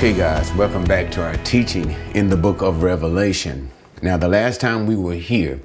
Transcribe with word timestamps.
Okay, 0.00 0.16
guys, 0.16 0.50
welcome 0.54 0.84
back 0.84 1.10
to 1.10 1.22
our 1.22 1.36
teaching 1.44 1.90
in 2.14 2.30
the 2.30 2.36
book 2.38 2.62
of 2.62 2.82
Revelation. 2.82 3.70
Now, 4.00 4.16
the 4.16 4.30
last 4.30 4.58
time 4.58 4.86
we 4.86 4.96
were 4.96 5.12
here, 5.12 5.60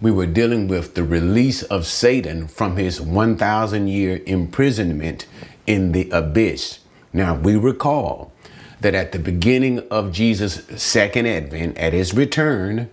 we 0.00 0.12
were 0.12 0.26
dealing 0.26 0.68
with 0.68 0.94
the 0.94 1.02
release 1.02 1.64
of 1.64 1.86
Satan 1.86 2.46
from 2.46 2.76
his 2.76 3.00
1,000 3.00 3.88
year 3.88 4.20
imprisonment 4.26 5.26
in 5.66 5.90
the 5.90 6.08
abyss. 6.10 6.78
Now, 7.12 7.34
we 7.34 7.56
recall 7.56 8.30
that 8.80 8.94
at 8.94 9.10
the 9.10 9.18
beginning 9.18 9.80
of 9.90 10.12
Jesus' 10.12 10.62
second 10.80 11.26
advent, 11.26 11.76
at 11.76 11.92
his 11.92 12.14
return, 12.14 12.88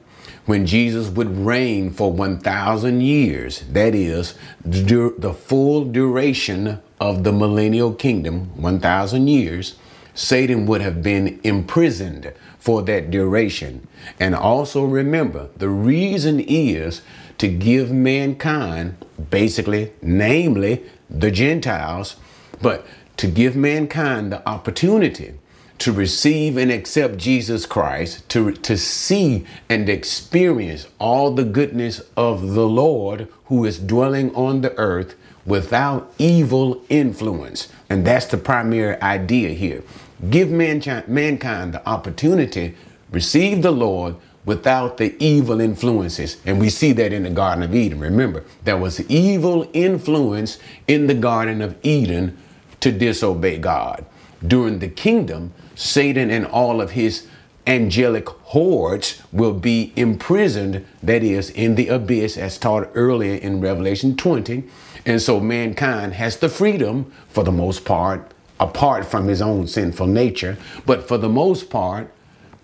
when 0.48 0.66
Jesus 0.66 1.10
would 1.10 1.38
reign 1.38 1.92
for 1.92 2.12
1,000 2.12 3.02
years, 3.02 3.60
that 3.70 3.94
is, 3.94 4.34
the 4.66 5.36
full 5.46 5.86
duration 5.86 6.82
of 7.00 7.24
the 7.24 7.32
millennial 7.32 7.94
kingdom, 7.94 8.60
1,000 8.60 9.28
years, 9.28 9.76
Satan 10.18 10.66
would 10.66 10.82
have 10.82 11.04
been 11.04 11.40
imprisoned 11.44 12.34
for 12.58 12.82
that 12.82 13.12
duration. 13.12 13.88
And 14.20 14.34
also 14.34 14.84
remember, 14.84 15.50
the 15.56 15.70
reason 15.70 16.40
is 16.40 17.04
to 17.38 17.48
give 17.48 17.92
mankind, 17.92 19.06
basically, 19.30 19.94
namely 20.02 20.84
the 21.08 21.30
Gentiles, 21.30 22.16
but 22.64 22.86
to 23.18 23.28
give 23.28 23.56
mankind 23.56 24.32
the 24.32 24.48
opportunity 24.50 25.36
to 25.78 25.92
receive 25.92 26.58
and 26.58 26.72
accept 26.72 27.18
Jesus 27.18 27.68
Christ, 27.68 28.28
to, 28.30 28.54
to 28.54 28.76
see 28.76 29.46
and 29.70 29.88
experience 29.88 30.88
all 31.00 31.30
the 31.30 31.44
goodness 31.44 32.02
of 32.18 32.54
the 32.54 32.68
Lord 32.68 33.28
who 33.46 33.66
is 33.66 33.78
dwelling 33.78 34.34
on 34.34 34.62
the 34.62 34.76
earth 34.78 35.14
without 35.46 36.12
evil 36.18 36.82
influence. 36.90 37.68
And 37.88 38.06
that's 38.06 38.26
the 38.26 38.38
primary 38.38 39.00
idea 39.00 39.50
here. 39.50 39.84
Give 40.30 40.50
mankind, 40.50 41.74
the 41.74 41.82
opportunity, 41.88 42.76
receive 43.12 43.62
the 43.62 43.72
Lord 43.72 44.16
without 44.46 44.98
the 44.98 45.16
evil 45.24 45.60
influences. 45.62 46.38
And 46.46 46.60
we 46.60 46.70
see 46.70 46.92
that 46.94 47.14
in 47.14 47.24
the 47.24 47.30
Garden 47.30 47.64
of 47.64 47.76
Eden. 47.76 48.00
Remember, 48.00 48.44
there 48.64 48.78
was 48.78 49.02
evil 49.10 49.70
influence 49.74 50.58
in 50.88 51.08
the 51.08 51.14
Garden 51.14 51.62
of 51.62 51.78
Eden 51.84 52.38
to 52.80 52.92
disobey 52.92 53.58
God. 53.58 54.06
During 54.46 54.80
the 54.80 54.88
kingdom, 54.88 55.54
Satan 55.76 56.32
and 56.32 56.46
all 56.46 56.80
of 56.82 56.92
his 56.92 57.28
angelic 57.66 58.30
hordes 58.30 59.22
will 59.34 59.54
be 59.54 59.92
imprisoned, 59.96 60.86
that 61.04 61.24
is, 61.24 61.50
in 61.50 61.76
the 61.76 61.90
abyss, 61.90 62.38
as 62.38 62.58
taught 62.58 62.90
earlier 62.94 63.36
in 63.36 63.60
Revelation 63.60 64.16
20. 64.16 64.64
And 65.06 65.22
so 65.22 65.40
mankind 65.40 66.14
has 66.14 66.38
the 66.38 66.50
freedom, 66.50 67.12
for 67.28 67.44
the 67.44 67.52
most 67.52 67.84
part, 67.84 68.32
apart 68.60 69.06
from 69.06 69.28
his 69.28 69.42
own 69.42 69.68
sinful 69.68 70.08
nature, 70.08 70.58
but 70.86 71.08
for 71.08 71.18
the 71.18 71.30
most 71.30 71.70
part, 71.70 72.12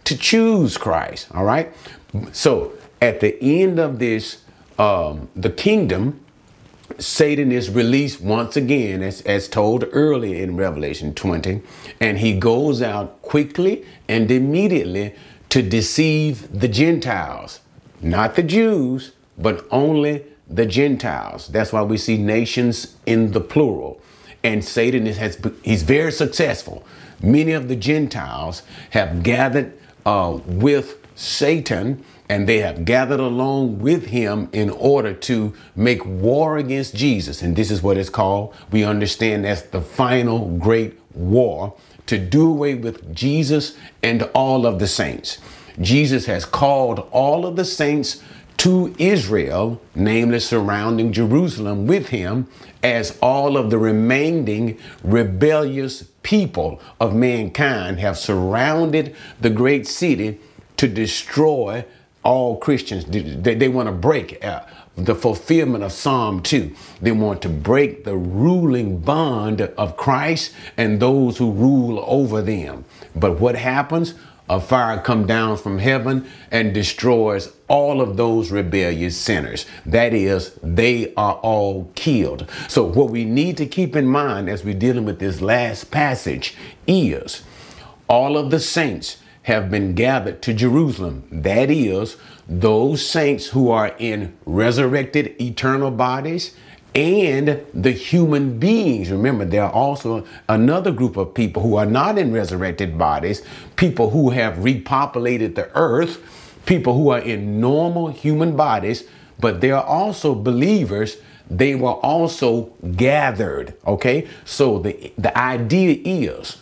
to 0.05 0.17
choose 0.17 0.77
Christ. 0.77 1.27
All 1.33 1.45
right. 1.45 1.73
So 2.31 2.73
at 3.01 3.19
the 3.19 3.37
end 3.41 3.79
of 3.79 3.99
this, 3.99 4.41
um, 4.77 5.29
the 5.35 5.49
kingdom, 5.49 6.19
Satan 6.99 7.51
is 7.51 7.69
released 7.69 8.21
once 8.21 8.55
again, 8.55 9.01
as, 9.01 9.21
as 9.21 9.47
told 9.47 9.85
earlier 9.91 10.43
in 10.43 10.55
Revelation 10.55 11.13
20, 11.13 11.61
and 11.99 12.19
he 12.19 12.37
goes 12.37 12.81
out 12.81 13.21
quickly 13.21 13.85
and 14.07 14.29
immediately 14.29 15.15
to 15.49 15.61
deceive 15.61 16.59
the 16.59 16.67
Gentiles, 16.67 17.61
not 18.01 18.35
the 18.35 18.43
Jews, 18.43 19.13
but 19.37 19.65
only 19.71 20.25
the 20.47 20.65
Gentiles. 20.65 21.47
That's 21.47 21.71
why 21.71 21.81
we 21.83 21.97
see 21.97 22.17
nations 22.17 22.97
in 23.05 23.31
the 23.31 23.41
plural 23.41 24.01
and 24.43 24.63
Satan 24.63 25.07
is, 25.07 25.17
has 25.17 25.37
he's 25.63 25.83
very 25.83 26.11
successful. 26.11 26.85
Many 27.21 27.53
of 27.53 27.67
the 27.67 27.75
Gentiles 27.75 28.63
have 28.91 29.23
gathered 29.23 29.77
uh, 30.05 30.39
with 30.45 30.97
Satan 31.15 32.03
and 32.29 32.47
they 32.47 32.59
have 32.59 32.85
gathered 32.85 33.19
along 33.19 33.79
with 33.79 34.07
him 34.07 34.49
in 34.51 34.69
order 34.69 35.13
to 35.13 35.53
make 35.75 36.05
war 36.05 36.57
against 36.57 36.95
Jesus. 36.95 37.41
And 37.41 37.55
this 37.55 37.69
is 37.69 37.83
what 37.83 37.97
it's 37.97 38.09
called. 38.09 38.55
We 38.71 38.83
understand 38.83 39.45
that's 39.45 39.61
the 39.61 39.81
final 39.81 40.49
great 40.57 40.99
war 41.13 41.75
to 42.07 42.17
do 42.17 42.49
away 42.49 42.75
with 42.75 43.13
Jesus 43.13 43.77
and 44.01 44.23
all 44.33 44.65
of 44.65 44.79
the 44.79 44.87
saints. 44.87 45.37
Jesus 45.79 46.25
has 46.25 46.45
called 46.45 47.07
all 47.11 47.45
of 47.45 47.55
the 47.55 47.65
saints 47.65 48.21
to 48.57 48.95
Israel, 48.97 49.81
namely 49.95 50.39
surrounding 50.39 51.11
Jerusalem 51.11 51.87
with 51.87 52.09
him, 52.09 52.47
as 52.83 53.17
all 53.21 53.57
of 53.57 53.69
the 53.69 53.77
remaining 53.77 54.77
rebellious 55.03 56.03
people 56.21 56.81
of 56.99 57.15
mankind 57.15 57.99
have 57.99 58.17
surrounded 58.17 59.15
the 59.39 59.49
great 59.49 59.87
city 59.87 60.39
to 60.77 60.87
destroy 60.87 61.85
all 62.23 62.57
Christians. 62.57 63.05
They, 63.05 63.55
they 63.55 63.69
want 63.69 63.87
to 63.87 63.93
break 63.93 64.43
uh, 64.43 64.63
the 64.95 65.15
fulfillment 65.15 65.83
of 65.83 65.91
Psalm 65.91 66.41
2. 66.41 66.73
They 67.01 67.11
want 67.11 67.41
to 67.41 67.49
break 67.49 68.03
the 68.03 68.15
ruling 68.15 68.99
bond 68.99 69.61
of 69.61 69.97
Christ 69.97 70.53
and 70.77 70.99
those 70.99 71.37
who 71.37 71.51
rule 71.51 72.03
over 72.07 72.41
them. 72.41 72.85
But 73.15 73.39
what 73.39 73.55
happens? 73.55 74.13
A 74.49 74.59
fire 74.59 74.99
come 74.99 75.25
down 75.25 75.57
from 75.57 75.79
heaven 75.79 76.29
and 76.51 76.73
destroys 76.73 77.53
all 77.67 78.01
of 78.01 78.17
those 78.17 78.51
rebellious 78.51 79.17
sinners. 79.17 79.65
That 79.85 80.13
is, 80.13 80.59
they 80.61 81.13
are 81.15 81.35
all 81.35 81.91
killed. 81.95 82.49
So, 82.67 82.83
what 82.83 83.09
we 83.09 83.25
need 83.25 83.57
to 83.57 83.65
keep 83.65 83.95
in 83.95 84.07
mind 84.07 84.49
as 84.49 84.63
we're 84.63 84.73
dealing 84.73 85.05
with 85.05 85.19
this 85.19 85.41
last 85.41 85.91
passage 85.91 86.55
is 86.87 87.43
all 88.07 88.37
of 88.37 88.51
the 88.51 88.59
saints 88.59 89.17
have 89.43 89.69
been 89.69 89.93
gathered 89.93 90.41
to 90.41 90.53
Jerusalem. 90.53 91.23
That 91.31 91.69
is, 91.69 92.17
those 92.47 93.05
saints 93.05 93.47
who 93.47 93.71
are 93.71 93.95
in 93.97 94.37
resurrected 94.45 95.41
eternal 95.41 95.91
bodies 95.91 96.55
and 96.95 97.65
the 97.73 97.91
human 97.91 98.59
beings. 98.59 99.09
Remember, 99.09 99.45
there 99.45 99.63
are 99.63 99.71
also 99.71 100.25
another 100.47 100.91
group 100.91 101.17
of 101.17 101.33
people 101.33 101.63
who 101.63 101.75
are 101.75 101.85
not 101.85 102.17
in 102.17 102.31
resurrected 102.31 102.97
bodies, 102.97 103.41
people 103.75 104.11
who 104.11 104.29
have 104.29 104.55
repopulated 104.55 105.55
the 105.55 105.69
earth, 105.75 106.21
people 106.65 106.93
who 106.95 107.09
are 107.09 107.19
in 107.19 107.59
normal 107.59 108.09
human 108.09 108.55
bodies, 108.55 109.05
but 109.39 109.61
there 109.61 109.75
are 109.75 109.83
also 109.83 110.35
believers. 110.35 111.17
They 111.49 111.75
were 111.75 111.93
also 111.93 112.73
gathered. 112.95 113.73
Okay, 113.85 114.27
so 114.45 114.79
the, 114.79 115.11
the 115.17 115.37
idea 115.37 115.97
is 116.05 116.57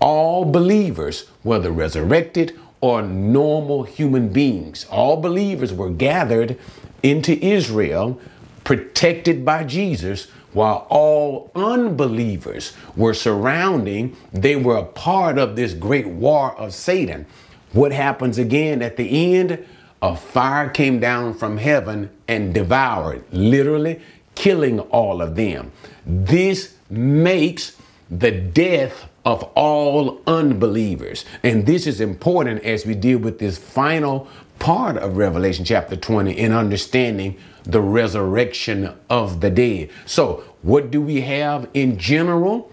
all 0.00 0.44
believers, 0.44 1.28
whether 1.42 1.70
resurrected 1.70 2.58
or 2.80 3.02
normal 3.02 3.84
human 3.84 4.28
beings, 4.28 4.84
all 4.90 5.16
believers 5.16 5.72
were 5.72 5.90
gathered 5.90 6.58
into 7.02 7.32
Israel 7.44 8.20
protected 8.66 9.44
by 9.44 9.62
Jesus, 9.62 10.26
while 10.52 10.88
all 10.90 11.52
unbelievers 11.54 12.76
were 12.96 13.14
surrounding, 13.14 14.16
they 14.32 14.56
were 14.56 14.76
a 14.76 14.84
part 14.84 15.38
of 15.38 15.54
this 15.54 15.72
great 15.72 16.08
war 16.08 16.52
of 16.58 16.74
Satan. 16.74 17.26
What 17.72 17.92
happens 17.92 18.38
again 18.38 18.82
at 18.82 18.96
the 18.96 19.36
end? 19.36 19.64
A 20.02 20.16
fire 20.16 20.68
came 20.68 20.98
down 20.98 21.34
from 21.34 21.58
heaven 21.58 22.10
and 22.26 22.52
devoured, 22.52 23.24
literally 23.30 24.00
killing 24.34 24.80
all 24.80 25.22
of 25.22 25.36
them. 25.36 25.70
This 26.04 26.74
makes 26.90 27.76
the 28.10 28.32
death 28.32 29.08
of 29.24 29.44
all 29.54 30.20
unbelievers. 30.26 31.24
And 31.44 31.66
this 31.66 31.86
is 31.86 32.00
important 32.00 32.64
as 32.64 32.84
we 32.84 32.94
deal 32.94 33.18
with 33.18 33.38
this 33.38 33.58
final 33.58 34.26
part 34.58 34.96
of 34.96 35.16
Revelation 35.16 35.64
chapter 35.64 35.94
20 35.94 36.32
in 36.32 36.52
understanding 36.52 37.36
the 37.66 37.80
resurrection 37.80 38.94
of 39.10 39.40
the 39.40 39.50
dead. 39.50 39.90
So, 40.06 40.44
what 40.62 40.90
do 40.90 41.00
we 41.00 41.20
have 41.22 41.68
in 41.74 41.98
general? 41.98 42.72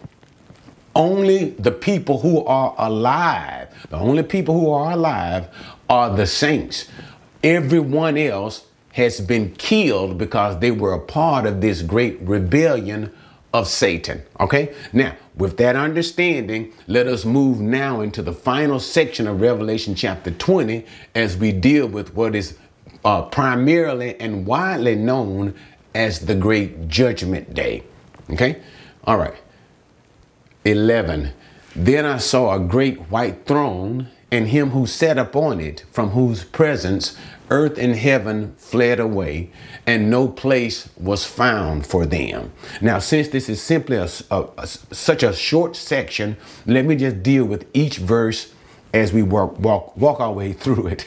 Only 0.96 1.50
the 1.52 1.72
people 1.72 2.20
who 2.20 2.46
are 2.46 2.76
alive, 2.78 3.70
the 3.90 3.98
only 3.98 4.24
people 4.24 4.60
who 4.60 4.70
are 4.70 4.92
alive 4.92 5.48
are 5.90 6.16
the 6.16 6.28
saints. 6.28 6.88
Everyone 7.44 8.18
else 8.18 8.68
has 8.94 9.20
been 9.20 9.54
killed 9.56 10.20
because 10.20 10.60
they 10.60 10.70
were 10.70 10.94
a 10.94 11.00
part 11.00 11.48
of 11.48 11.62
this 11.62 11.82
great 11.82 12.20
rebellion 12.22 13.12
of 13.54 13.68
Satan. 13.68 14.22
Okay? 14.40 14.74
Now, 14.94 15.16
with 15.36 15.58
that 15.58 15.76
understanding, 15.76 16.74
let 16.88 17.08
us 17.08 17.26
move 17.26 17.60
now 17.60 18.02
into 18.02 18.22
the 18.22 18.34
final 18.34 18.80
section 18.80 19.28
of 19.28 19.42
Revelation 19.42 19.96
chapter 19.96 20.32
20 20.32 20.86
as 21.16 21.38
we 21.38 21.52
deal 21.52 21.88
with 21.88 22.14
what 22.16 22.36
is 22.36 22.58
uh, 23.04 23.24
primarily 23.24 24.20
and 24.20 24.46
widely 24.46 24.96
known 24.96 25.56
as 25.94 26.22
the 26.22 26.36
Great 26.36 26.88
Judgment 26.88 27.54
Day. 27.54 27.84
Okay? 28.30 28.62
All 29.06 29.18
right. 29.18 29.36
11. 30.66 31.34
Then 31.76 32.06
I 32.06 32.18
saw 32.18 32.56
a 32.56 32.60
great 32.60 33.00
white 33.10 33.46
throne 33.46 34.10
and 34.32 34.48
him 34.48 34.72
who 34.72 34.88
sat 34.88 35.18
upon 35.18 35.60
it, 35.60 35.86
from 35.92 36.10
whose 36.10 36.44
presence 36.44 37.16
earth 37.50 37.78
and 37.78 37.96
heaven 37.96 38.56
fled 38.58 39.00
away, 39.00 39.52
and 39.86 40.10
no 40.10 40.28
place 40.28 40.90
was 40.98 41.26
found 41.26 41.86
for 41.86 42.06
them. 42.06 42.52
Now, 42.82 42.98
since 42.98 43.28
this 43.28 43.48
is 43.48 43.62
simply 43.62 43.98
a, 43.98 44.08
a, 44.32 44.48
a, 44.58 44.68
such 44.68 45.22
a 45.22 45.34
short 45.34 45.76
section, 45.76 46.36
let 46.66 46.86
me 46.86 46.96
just 46.96 47.22
deal 47.22 47.46
with 47.46 47.68
each 47.74 47.98
verse 47.98 48.52
as 48.92 49.14
we 49.14 49.22
walk, 49.22 49.60
walk, 49.60 49.96
walk 49.96 50.20
our 50.20 50.34
way 50.34 50.54
through 50.64 50.88
it. 50.88 51.06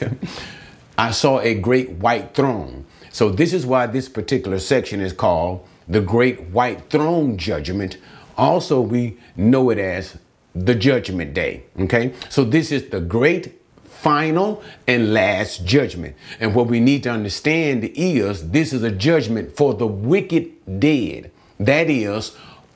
I 0.97 1.11
saw 1.11 1.39
a 1.39 1.53
great 1.53 1.91
white 1.91 2.33
throne. 2.33 2.85
So, 3.11 3.29
this 3.29 3.53
is 3.53 3.65
why 3.65 3.87
this 3.87 4.09
particular 4.09 4.59
section 4.59 4.99
is 4.99 5.13
called 5.13 5.65
the 5.87 6.01
Great 6.01 6.41
White 6.47 6.89
Throne 6.89 7.37
Judgment. 7.37 7.97
Also, 8.37 8.81
we 8.81 9.17
know 9.35 9.69
it 9.69 9.77
as 9.77 10.17
the 10.53 10.75
Judgment 10.75 11.33
Day. 11.33 11.63
Okay, 11.79 12.13
so 12.29 12.43
this 12.43 12.71
is 12.71 12.89
the 12.89 12.99
great 12.99 13.59
final 13.85 14.61
and 14.87 15.13
last 15.13 15.65
judgment. 15.65 16.15
And 16.39 16.53
what 16.53 16.67
we 16.67 16.79
need 16.79 17.03
to 17.03 17.09
understand 17.09 17.83
is 17.95 18.51
this 18.51 18.73
is 18.73 18.83
a 18.83 18.91
judgment 18.91 19.55
for 19.55 19.73
the 19.73 19.87
wicked 19.87 20.79
dead. 20.79 21.31
That 21.59 21.89
is, 21.89 22.35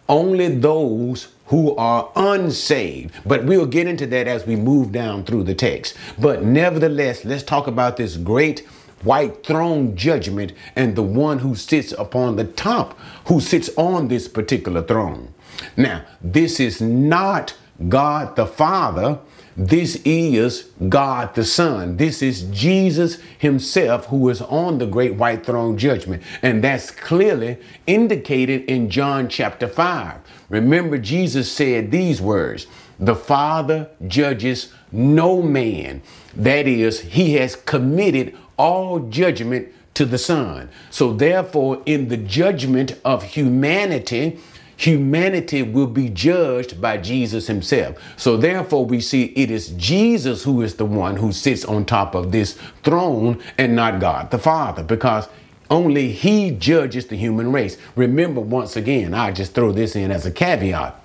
only 0.09 0.47
those 0.47 1.27
who 1.47 1.75
are 1.75 2.11
unsaved. 2.15 3.13
But 3.25 3.45
we'll 3.45 3.65
get 3.65 3.87
into 3.87 4.07
that 4.07 4.27
as 4.27 4.45
we 4.45 4.55
move 4.55 4.91
down 4.91 5.23
through 5.25 5.43
the 5.43 5.55
text. 5.55 5.95
But 6.17 6.43
nevertheless, 6.43 7.25
let's 7.25 7.43
talk 7.43 7.67
about 7.67 7.97
this 7.97 8.17
great 8.17 8.65
white 9.03 9.45
throne 9.45 9.95
judgment 9.95 10.53
and 10.75 10.95
the 10.95 11.03
one 11.03 11.39
who 11.39 11.55
sits 11.55 11.91
upon 11.93 12.35
the 12.35 12.45
top, 12.45 12.97
who 13.27 13.39
sits 13.39 13.69
on 13.77 14.07
this 14.07 14.27
particular 14.27 14.81
throne. 14.81 15.33
Now, 15.75 16.05
this 16.21 16.59
is 16.59 16.81
not 16.81 17.55
God 17.89 18.35
the 18.35 18.45
Father. 18.45 19.19
This 19.57 20.01
is 20.05 20.71
God 20.87 21.35
the 21.35 21.43
Son. 21.43 21.97
This 21.97 22.21
is 22.21 22.43
Jesus 22.43 23.17
Himself 23.37 24.05
who 24.05 24.29
is 24.29 24.41
on 24.41 24.77
the 24.77 24.85
great 24.85 25.15
white 25.15 25.45
throne 25.45 25.77
judgment. 25.77 26.23
And 26.41 26.63
that's 26.63 26.89
clearly 26.89 27.57
indicated 27.85 28.63
in 28.65 28.89
John 28.89 29.27
chapter 29.27 29.67
5. 29.67 30.20
Remember, 30.51 30.97
Jesus 30.97 31.49
said 31.49 31.91
these 31.91 32.21
words 32.21 32.67
The 32.99 33.15
Father 33.15 33.89
judges 34.05 34.71
no 34.91 35.41
man. 35.41 36.03
That 36.35 36.67
is, 36.67 36.99
He 36.99 37.35
has 37.35 37.55
committed 37.55 38.37
all 38.57 38.99
judgment 38.99 39.69
to 39.93 40.05
the 40.05 40.17
Son. 40.17 40.69
So, 40.89 41.13
therefore, 41.13 41.81
in 41.85 42.09
the 42.09 42.17
judgment 42.17 42.99
of 43.05 43.23
humanity, 43.23 44.39
humanity 44.75 45.61
will 45.63 45.87
be 45.87 46.09
judged 46.09 46.81
by 46.81 46.97
Jesus 46.97 47.45
himself. 47.45 47.97
So 48.17 48.35
therefore 48.35 48.83
we 48.83 48.99
see 48.99 49.25
it 49.35 49.51
is 49.51 49.69
Jesus 49.77 50.43
who 50.43 50.63
is 50.63 50.75
the 50.75 50.85
one 50.85 51.17
who 51.17 51.31
sits 51.31 51.63
on 51.63 51.85
top 51.85 52.15
of 52.15 52.31
this 52.31 52.57
throne 52.81 53.39
and 53.59 53.75
not 53.75 53.99
God 53.99 54.31
the 54.31 54.39
Father 54.39 54.81
because 54.81 55.27
only 55.71 56.11
he 56.11 56.51
judges 56.51 57.07
the 57.07 57.15
human 57.15 57.51
race. 57.51 57.77
Remember 57.95 58.41
once 58.41 58.75
again, 58.75 59.13
I 59.13 59.31
just 59.31 59.53
throw 59.53 59.71
this 59.71 59.95
in 59.95 60.11
as 60.11 60.25
a 60.25 60.31
caveat. 60.31 61.01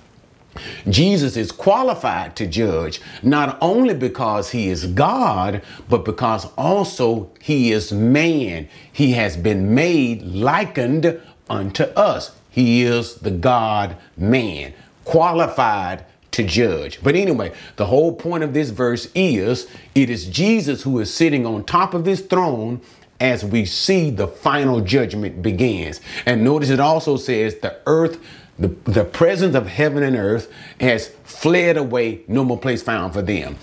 Jesus 0.88 1.36
is 1.36 1.52
qualified 1.52 2.34
to 2.36 2.46
judge 2.46 3.00
not 3.22 3.58
only 3.60 3.94
because 3.94 4.50
he 4.50 4.68
is 4.68 4.86
God, 4.86 5.62
but 5.88 6.04
because 6.04 6.46
also 6.56 7.30
he 7.40 7.72
is 7.72 7.92
man. 7.92 8.68
He 8.92 9.12
has 9.12 9.36
been 9.36 9.74
made 9.74 10.22
likened 10.22 11.20
unto 11.48 11.84
us. 11.84 12.36
He 12.50 12.82
is 12.82 13.16
the 13.16 13.30
God 13.30 13.96
man, 14.16 14.72
qualified 15.04 16.04
to 16.32 16.42
judge. 16.42 17.02
But 17.02 17.14
anyway, 17.14 17.52
the 17.76 17.86
whole 17.86 18.14
point 18.14 18.44
of 18.44 18.52
this 18.52 18.70
verse 18.70 19.10
is 19.14 19.68
it 19.94 20.10
is 20.10 20.26
Jesus 20.26 20.82
who 20.82 20.98
is 21.00 21.12
sitting 21.12 21.46
on 21.46 21.64
top 21.64 21.94
of 21.94 22.04
this 22.04 22.20
throne 22.20 22.80
as 23.20 23.44
we 23.44 23.64
see 23.64 24.10
the 24.10 24.28
final 24.28 24.80
judgment 24.80 25.42
begins. 25.42 26.00
And 26.26 26.44
notice 26.44 26.70
it 26.70 26.80
also 26.80 27.16
says 27.16 27.56
the 27.56 27.78
earth, 27.86 28.18
the, 28.58 28.68
the 28.84 29.04
presence 29.04 29.54
of 29.54 29.66
heaven 29.66 30.02
and 30.02 30.16
earth 30.16 30.52
has 30.80 31.08
fled 31.24 31.76
away, 31.76 32.22
no 32.28 32.44
more 32.44 32.58
place 32.58 32.82
found 32.82 33.12
for 33.12 33.22
them. 33.22 33.56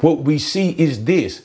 What 0.00 0.18
we 0.20 0.38
see 0.38 0.70
is 0.70 1.04
this 1.04 1.42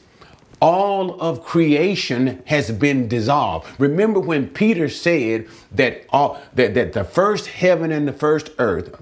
all 0.59 1.21
of 1.21 1.43
creation 1.43 2.41
has 2.45 2.71
been 2.71 3.07
dissolved. 3.07 3.67
Remember 3.79 4.19
when 4.19 4.49
Peter 4.49 4.89
said 4.89 5.47
that 5.71 6.05
all 6.09 6.41
that, 6.55 6.73
that 6.73 6.93
the 6.93 7.03
first 7.03 7.45
heaven 7.45 7.91
and 7.91 8.07
the 8.07 8.13
first 8.13 8.49
earth, 8.57 8.99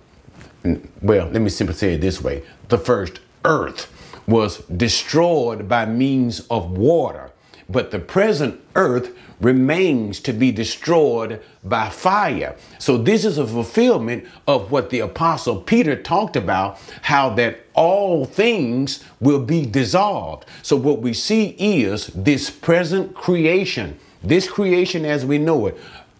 well, 1.02 1.28
let 1.28 1.42
me 1.42 1.50
simply 1.50 1.76
say 1.76 1.94
it 1.94 2.02
this 2.02 2.22
way: 2.22 2.44
the 2.68 2.78
first 2.78 3.22
earth 3.46 3.90
was 4.28 4.58
destroyed 4.66 5.70
by 5.70 5.86
means 5.86 6.42
of 6.50 6.78
water, 6.78 7.32
but 7.70 7.92
the 7.92 8.00
present 8.00 8.60
earth 8.76 9.16
remains 9.42 10.20
to 10.22 10.34
be 10.34 10.52
destroyed 10.52 11.42
by 11.64 11.90
fire. 11.90 12.56
So 12.80 12.98
this 12.98 13.26
is 13.26 13.38
a 13.38 13.46
fulfillment 13.46 14.26
of 14.48 14.72
what 14.72 14.90
the 14.90 15.00
apostle 15.00 15.62
Peter 15.62 15.96
talked 15.96 16.36
about, 16.36 16.80
how 17.02 17.30
that 17.32 17.60
all 17.74 18.26
things 18.26 19.04
will 19.20 19.42
be 19.42 19.66
dissolved. 19.66 20.46
So 20.62 20.76
what 20.76 21.02
we 21.02 21.14
see 21.14 21.56
is 21.60 22.08
this 22.08 22.50
present 22.50 23.14
creation, 23.14 24.00
this 24.24 24.50
creation 24.50 25.06
as 25.06 25.26
we 25.26 25.38
know 25.38 25.68
it. 25.68 25.78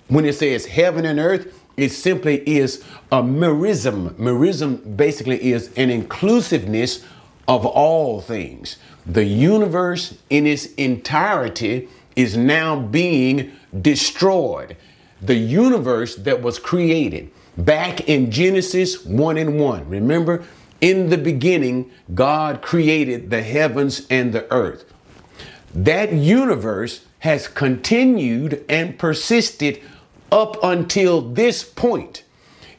When 0.08 0.26
it 0.26 0.34
says 0.34 0.66
heaven 0.66 1.06
and 1.06 1.20
earth, 1.20 1.62
it 1.78 1.90
simply 1.90 2.48
is 2.48 2.84
a 3.12 3.22
merism. 3.22 4.12
Merism 4.14 4.96
basically 4.96 5.52
is 5.52 5.72
an 5.78 5.90
inclusiveness 5.90 7.04
of 7.48 7.66
all 7.66 8.22
things. 8.22 8.78
The 9.06 9.26
universe 9.26 10.18
in 10.30 10.48
its 10.48 10.66
entirety 10.74 11.90
is 12.16 12.36
now 12.36 12.80
being 12.80 13.52
destroyed. 13.82 14.78
The 15.22 15.36
universe 15.36 16.16
that 16.16 16.42
was 16.42 16.60
created 16.60 17.32
back 17.58 18.10
in 18.10 18.32
Genesis 18.32 19.06
1 19.06 19.38
and 19.38 19.60
1. 19.60 19.90
Remember, 19.90 20.44
in 20.82 21.10
the 21.10 21.18
beginning, 21.18 21.92
God 22.14 22.62
created 22.62 23.30
the 23.30 23.44
heavens 23.44 24.06
and 24.10 24.34
the 24.34 24.52
earth. 24.52 24.86
That 25.74 26.14
universe 26.14 27.06
has 27.20 27.48
continued 27.48 28.64
and 28.70 28.98
persisted 28.98 29.82
up 30.32 30.62
until 30.64 31.22
this 31.22 31.64
point. 31.64 32.24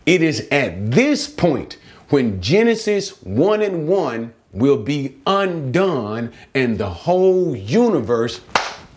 It 0.05 0.23
is 0.23 0.47
at 0.51 0.93
this 0.93 1.27
point 1.27 1.79
when 2.11 2.41
Genesis 2.41 3.23
1 3.23 3.63
and 3.63 3.89
1 3.89 4.33
will 4.57 4.79
be 4.79 5.17
undone 5.27 6.33
and 6.55 6.79
the 6.79 6.89
whole 6.89 7.55
universe 7.55 8.41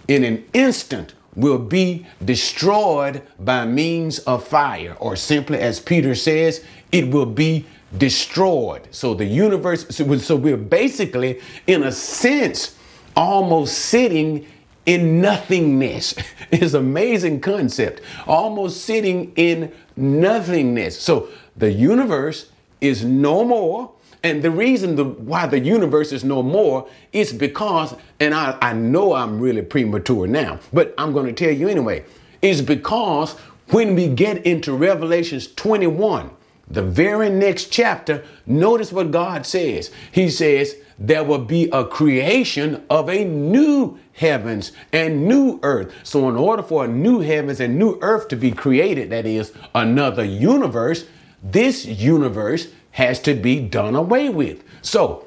in 0.08 0.24
an 0.24 0.44
instant 0.54 1.14
will 1.36 1.60
be 1.60 2.06
destroyed 2.24 3.22
by 3.40 3.66
means 3.66 4.20
of 4.20 4.46
fire, 4.46 4.96
or 5.00 5.16
simply 5.16 5.60
as 5.60 5.80
Peter 5.80 6.16
says, 6.16 6.64
it 6.92 7.10
will 7.10 7.26
be 7.26 7.66
destroyed. 7.98 8.88
So 8.92 9.14
the 9.14 9.26
universe, 9.26 9.86
so 9.90 10.36
we're 10.36 10.58
basically, 10.58 11.40
in 11.68 11.84
a 11.84 11.92
sense, 11.92 12.76
almost 13.16 13.78
sitting 13.78 14.46
in 14.86 15.22
nothingness. 15.22 16.16
It's 16.52 16.74
amazing 16.74 17.42
concept. 17.42 18.02
Almost 18.26 18.82
sitting 18.84 19.34
in 19.36 19.72
nothingness. 19.96 21.00
So 21.00 21.30
the 21.56 21.72
universe 21.72 22.50
is 22.82 23.04
no 23.04 23.46
more 23.46 23.92
and 24.24 24.44
the 24.44 24.52
reason 24.52 24.96
the, 24.96 25.06
why 25.06 25.48
the 25.48 25.60
universe 25.60 26.12
is 26.12 26.24
no 26.24 26.44
more 26.44 26.90
is 27.14 27.32
because, 27.32 27.96
and 28.20 28.34
I, 28.34 28.58
I 28.62 28.74
know 28.74 29.14
I'm 29.14 29.40
really 29.40 29.62
premature 29.62 30.28
now, 30.28 30.60
but 30.74 30.94
I'm 30.98 31.14
going 31.14 31.28
to 31.28 31.34
tell 31.34 31.56
you 31.56 31.70
anyway, 31.70 32.04
is 32.42 32.62
because 32.62 33.34
when 33.70 33.96
we 33.96 34.08
get 34.08 34.46
into 34.46 34.76
Revelations 34.76 35.48
21, 35.54 36.32
the 36.70 36.84
very 36.84 37.30
next 37.30 37.72
chapter, 37.72 38.24
notice 38.46 38.92
what 38.92 39.12
God 39.12 39.46
says. 39.46 39.92
He 40.12 40.30
says, 40.30 40.76
there 41.00 41.24
will 41.24 41.40
be 41.40 41.70
a 41.72 41.86
creation 41.86 42.84
of 42.90 43.10
a 43.10 43.24
new 43.24 43.98
heavens 44.14 44.74
and 44.92 45.28
new 45.28 45.60
earth. 45.64 45.94
So, 46.04 46.28
in 46.30 46.36
order 46.36 46.62
for 46.62 46.84
a 46.86 46.88
new 46.88 47.22
heavens 47.22 47.62
and 47.62 47.80
new 47.80 47.98
earth 48.02 48.28
to 48.28 48.36
be 48.36 48.52
created, 48.52 49.10
that 49.12 49.26
is 49.26 49.54
another 49.74 50.26
universe, 50.26 51.06
this 51.42 51.86
universe 51.86 52.68
has 52.92 53.20
to 53.22 53.34
be 53.34 53.60
done 53.60 53.96
away 53.96 54.30
with. 54.30 54.64
So, 54.82 55.26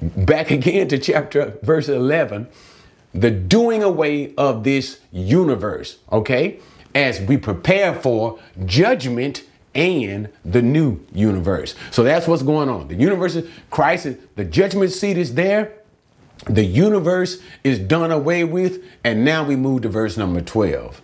back 0.00 0.50
again 0.50 0.88
to 0.88 0.98
chapter 0.98 1.58
verse 1.62 1.88
11, 1.88 2.48
the 3.14 3.30
doing 3.30 3.82
away 3.82 4.34
of 4.36 4.64
this 4.64 5.00
universe, 5.10 5.98
okay? 6.10 6.60
As 6.94 7.20
we 7.20 7.36
prepare 7.36 7.94
for 7.94 8.38
judgment 8.64 9.44
and 9.74 10.28
the 10.44 10.62
new 10.62 11.00
universe. 11.12 11.74
So 11.90 12.02
that's 12.02 12.26
what's 12.26 12.42
going 12.42 12.68
on. 12.68 12.88
The 12.88 12.94
universe 12.94 13.36
is 13.36 13.48
Christ, 13.70 14.08
the 14.36 14.44
judgment 14.44 14.92
seat 14.92 15.16
is 15.16 15.34
there. 15.34 15.72
The 16.46 16.64
universe 16.64 17.38
is 17.62 17.78
done 17.78 18.10
away 18.10 18.44
with. 18.44 18.82
And 19.04 19.24
now 19.24 19.44
we 19.44 19.56
move 19.56 19.82
to 19.82 19.88
verse 19.88 20.16
number 20.16 20.40
12. 20.40 21.00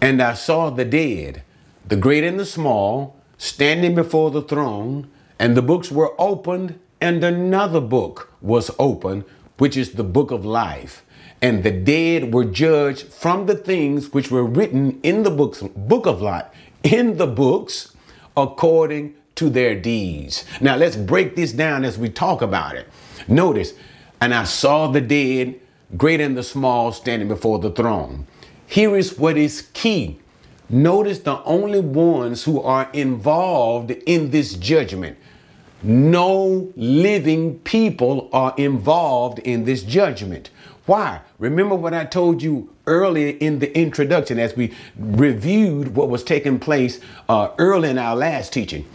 And 0.00 0.22
I 0.22 0.34
saw 0.34 0.70
the 0.70 0.84
dead, 0.84 1.42
the 1.86 1.96
great 1.96 2.24
and 2.24 2.38
the 2.38 2.46
small, 2.46 3.16
standing 3.36 3.94
before 3.94 4.30
the 4.30 4.42
throne 4.42 5.10
and 5.40 5.56
the 5.56 5.62
books 5.62 5.90
were 5.90 6.12
opened, 6.20 6.78
and 7.00 7.24
another 7.24 7.80
book 7.80 8.30
was 8.42 8.70
opened, 8.78 9.24
which 9.56 9.74
is 9.74 9.92
the 9.92 10.04
book 10.04 10.30
of 10.30 10.44
life. 10.44 11.02
And 11.40 11.64
the 11.64 11.70
dead 11.70 12.34
were 12.34 12.44
judged 12.44 13.06
from 13.06 13.46
the 13.46 13.54
things 13.54 14.12
which 14.12 14.30
were 14.30 14.44
written 14.44 15.00
in 15.02 15.22
the 15.22 15.30
books, 15.30 15.62
book 15.62 16.04
of 16.04 16.20
life, 16.20 16.44
in 16.82 17.16
the 17.16 17.26
books 17.26 17.96
according 18.36 19.14
to 19.36 19.48
their 19.48 19.74
deeds. 19.74 20.44
Now 20.60 20.76
let's 20.76 20.96
break 20.96 21.36
this 21.36 21.52
down 21.52 21.86
as 21.86 21.96
we 21.96 22.10
talk 22.10 22.42
about 22.42 22.76
it. 22.76 22.86
Notice, 23.26 23.72
and 24.20 24.34
I 24.34 24.44
saw 24.44 24.88
the 24.88 25.00
dead, 25.00 25.58
great 25.96 26.20
and 26.20 26.36
the 26.36 26.42
small, 26.42 26.92
standing 26.92 27.28
before 27.28 27.58
the 27.58 27.70
throne. 27.70 28.26
Here 28.66 28.94
is 28.94 29.18
what 29.18 29.38
is 29.38 29.70
key. 29.72 30.20
Notice 30.68 31.20
the 31.20 31.42
only 31.44 31.80
ones 31.80 32.44
who 32.44 32.60
are 32.60 32.90
involved 32.92 33.90
in 33.90 34.30
this 34.30 34.54
judgment. 34.54 35.16
No 35.82 36.72
living 36.76 37.58
people 37.60 38.28
are 38.32 38.54
involved 38.56 39.38
in 39.40 39.64
this 39.64 39.82
judgment. 39.82 40.50
Why? 40.86 41.20
Remember 41.38 41.74
what 41.74 41.94
I 41.94 42.04
told 42.04 42.42
you 42.42 42.74
earlier 42.86 43.36
in 43.40 43.60
the 43.60 43.76
introduction 43.78 44.38
as 44.38 44.56
we 44.56 44.74
reviewed 44.98 45.94
what 45.94 46.08
was 46.08 46.24
taking 46.24 46.58
place 46.58 47.00
uh, 47.28 47.50
early 47.58 47.90
in 47.90 47.98
our 47.98 48.16
last 48.16 48.52
teaching 48.52 48.86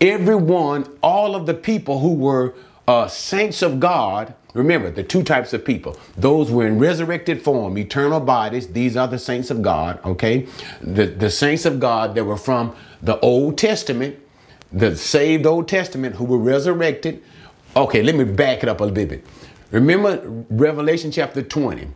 everyone, 0.00 0.86
all 1.02 1.34
of 1.34 1.46
the 1.46 1.54
people 1.54 2.00
who 2.00 2.14
were 2.14 2.54
uh, 2.86 3.08
saints 3.08 3.62
of 3.62 3.80
God, 3.80 4.34
remember 4.54 4.90
the 4.90 5.02
two 5.02 5.22
types 5.22 5.52
of 5.52 5.64
people 5.64 5.98
those 6.16 6.50
were 6.50 6.66
in 6.66 6.78
resurrected 6.78 7.42
form, 7.42 7.76
eternal 7.76 8.20
bodies. 8.20 8.68
These 8.68 8.96
are 8.96 9.08
the 9.08 9.18
saints 9.18 9.50
of 9.50 9.62
God, 9.62 10.00
okay? 10.04 10.46
The, 10.80 11.06
the 11.06 11.30
saints 11.30 11.64
of 11.64 11.80
God 11.80 12.14
that 12.14 12.24
were 12.24 12.36
from 12.36 12.74
the 13.02 13.18
Old 13.20 13.58
Testament, 13.58 14.18
the 14.72 14.96
saved 14.96 15.46
Old 15.46 15.68
Testament 15.68 16.16
who 16.16 16.24
were 16.24 16.38
resurrected. 16.38 17.22
Okay, 17.76 18.02
let 18.02 18.14
me 18.14 18.24
back 18.24 18.62
it 18.62 18.68
up 18.68 18.80
a 18.80 18.84
little 18.84 19.06
bit. 19.06 19.24
Remember 19.70 20.22
Revelation 20.50 21.10
chapter 21.10 21.42
20 21.42 21.88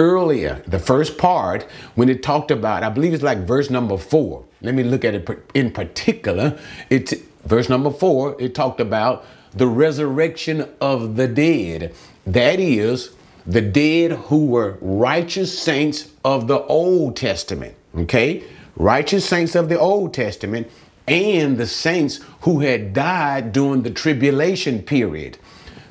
earlier, 0.00 0.62
the 0.66 0.78
first 0.78 1.18
part, 1.18 1.62
when 1.94 2.08
it 2.08 2.22
talked 2.22 2.50
about, 2.50 2.82
I 2.82 2.88
believe 2.88 3.12
it's 3.12 3.22
like 3.22 3.46
verse 3.46 3.70
number 3.70 3.98
four. 3.98 4.44
Let 4.62 4.74
me 4.74 4.82
look 4.82 5.04
at 5.04 5.14
it 5.14 5.28
in 5.54 5.70
particular. 5.70 6.58
It's 6.88 7.14
verse 7.44 7.68
number 7.68 7.90
four, 7.90 8.34
it 8.40 8.54
talked 8.54 8.80
about 8.80 9.24
the 9.52 9.66
resurrection 9.66 10.68
of 10.80 11.16
the 11.16 11.28
dead. 11.28 11.94
That 12.26 12.60
is, 12.60 13.14
the 13.46 13.60
dead 13.60 14.12
who 14.12 14.46
were 14.46 14.78
righteous 14.80 15.56
saints 15.56 16.10
of 16.24 16.46
the 16.46 16.62
Old 16.64 17.16
Testament. 17.16 17.74
Okay? 17.96 18.44
Righteous 18.76 19.26
saints 19.26 19.54
of 19.54 19.68
the 19.68 19.78
Old 19.78 20.14
Testament 20.14 20.70
and 21.06 21.58
the 21.58 21.66
saints 21.66 22.20
who 22.42 22.60
had 22.60 22.92
died 22.92 23.52
during 23.52 23.82
the 23.82 23.90
tribulation 23.90 24.82
period. 24.82 25.38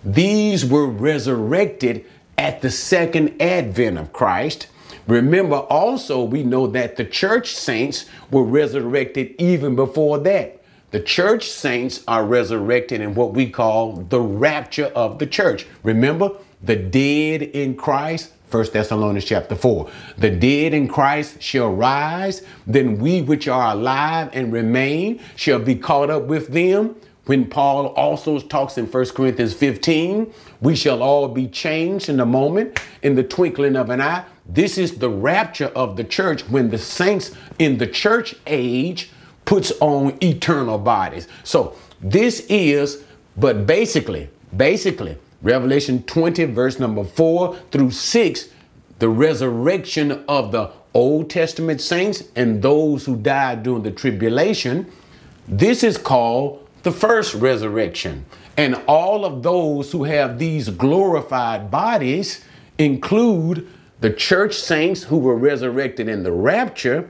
These 0.04 0.66
were 0.66 0.88
resurrected 0.88 2.06
at 2.38 2.62
the 2.62 2.72
second 2.72 3.42
advent 3.42 3.98
of 3.98 4.14
Christ. 4.14 4.68
Remember 5.08 5.58
also, 5.58 6.24
we 6.24 6.44
know 6.44 6.68
that 6.68 6.96
the 6.96 7.04
church 7.04 7.56
saints 7.56 8.06
were 8.32 8.44
resurrected 8.44 9.36
even 9.40 9.76
before 9.76 10.20
that. 10.20 10.62
The 10.92 11.00
church 11.00 11.50
saints 11.50 12.04
are 12.08 12.26
resurrected 12.26 13.02
in 13.02 13.14
what 13.14 13.34
we 13.34 13.50
call 13.50 13.98
the 13.98 14.22
rapture 14.22 14.92
of 14.96 15.20
the 15.20 15.28
church. 15.28 15.68
Remember, 15.84 16.32
the 16.64 16.76
dead 16.76 17.42
in 17.42 17.76
Christ, 17.76 18.34
1 18.52 18.68
Thessalonians 18.74 19.26
chapter 19.26 19.56
4. 19.56 19.90
The 20.18 20.30
dead 20.32 20.74
in 20.74 20.88
Christ 20.88 21.42
shall 21.42 21.72
rise, 21.74 22.42
then 22.66 22.98
we 22.98 23.22
which 23.22 23.48
are 23.48 23.74
alive 23.74 24.30
and 24.34 24.52
remain 24.52 25.22
shall 25.36 25.60
be 25.60 25.76
caught 25.76 26.10
up 26.10 26.24
with 26.24 26.48
them. 26.48 26.96
When 27.26 27.46
Paul 27.46 27.88
also 27.90 28.40
talks 28.40 28.80
in 28.80 28.88
1 28.88 29.06
Corinthians 29.10 29.54
15, 29.54 30.34
we 30.62 30.76
shall 30.76 31.04
all 31.04 31.28
be 31.28 31.48
changed 31.48 32.10
in 32.10 32.20
a 32.20 32.26
moment, 32.26 32.80
in 33.04 33.14
the 33.14 33.24
twinkling 33.24 33.76
of 33.76 33.92
an 33.92 34.02
eye. 34.02 34.26
This 34.48 34.80
is 34.80 34.98
the 34.98 35.12
rapture 35.12 35.68
of 35.76 35.96
the 35.96 36.04
church 36.04 36.42
when 36.50 36.72
the 36.72 36.80
saints 36.80 37.36
in 37.60 37.78
the 37.78 37.86
church 37.86 38.36
age 38.48 39.12
puts 39.46 39.72
on 39.80 40.18
eternal 40.24 40.80
bodies. 40.80 41.28
So 41.44 41.76
this 42.02 42.48
is, 42.50 43.04
but 43.38 43.68
basically, 43.68 44.30
basically, 44.58 45.16
Revelation 45.42 46.04
20, 46.04 46.46
verse 46.46 46.80
number 46.80 47.04
4 47.04 47.56
through 47.72 47.92
6, 47.92 48.50
the 49.00 49.10
resurrection 49.10 50.24
of 50.28 50.52
the 50.52 50.72
Old 50.94 51.30
Testament 51.30 51.82
saints 51.82 52.24
and 52.36 52.62
those 52.62 53.06
who 53.06 53.16
died 53.16 53.64
during 53.64 53.84
the 53.84 53.92
tribulation. 53.92 54.92
This 55.48 55.84
is 55.84 55.98
called 55.98 56.68
the 56.84 56.92
first 56.92 57.34
resurrection. 57.36 58.26
And 58.58 58.76
all 58.88 59.24
of 59.24 59.44
those 59.44 59.92
who 59.92 60.04
have 60.04 60.40
these 60.40 60.70
glorified 60.70 61.72
bodies 61.72 62.44
include 62.78 63.68
the 64.02 64.12
church 64.12 64.56
saints 64.56 65.04
who 65.04 65.18
were 65.18 65.36
resurrected 65.36 66.10
in 66.10 66.24
the 66.24 66.32
rapture 66.32 67.10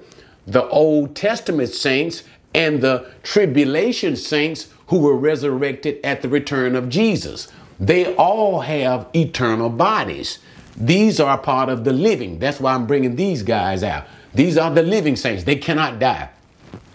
the 0.49 0.67
Old 0.69 1.15
Testament 1.15 1.69
saints 1.69 2.23
and 2.55 2.81
the 2.81 3.11
tribulation 3.21 4.15
saints 4.15 4.69
who 4.87 4.99
were 4.99 5.15
resurrected 5.15 5.99
at 6.03 6.21
the 6.23 6.29
return 6.29 6.75
of 6.75 6.89
Jesus. 6.89 7.47
They 7.79 8.13
all 8.15 8.61
have 8.61 9.07
eternal 9.15 9.69
bodies. 9.69 10.39
These 10.75 11.19
are 11.19 11.37
part 11.37 11.69
of 11.69 11.83
the 11.83 11.93
living. 11.93 12.39
That's 12.39 12.59
why 12.59 12.73
I'm 12.73 12.87
bringing 12.87 13.15
these 13.15 13.43
guys 13.43 13.83
out. 13.83 14.05
These 14.33 14.57
are 14.57 14.71
the 14.71 14.83
living 14.83 15.15
saints. 15.15 15.43
They 15.43 15.55
cannot 15.55 15.99
die. 15.99 16.29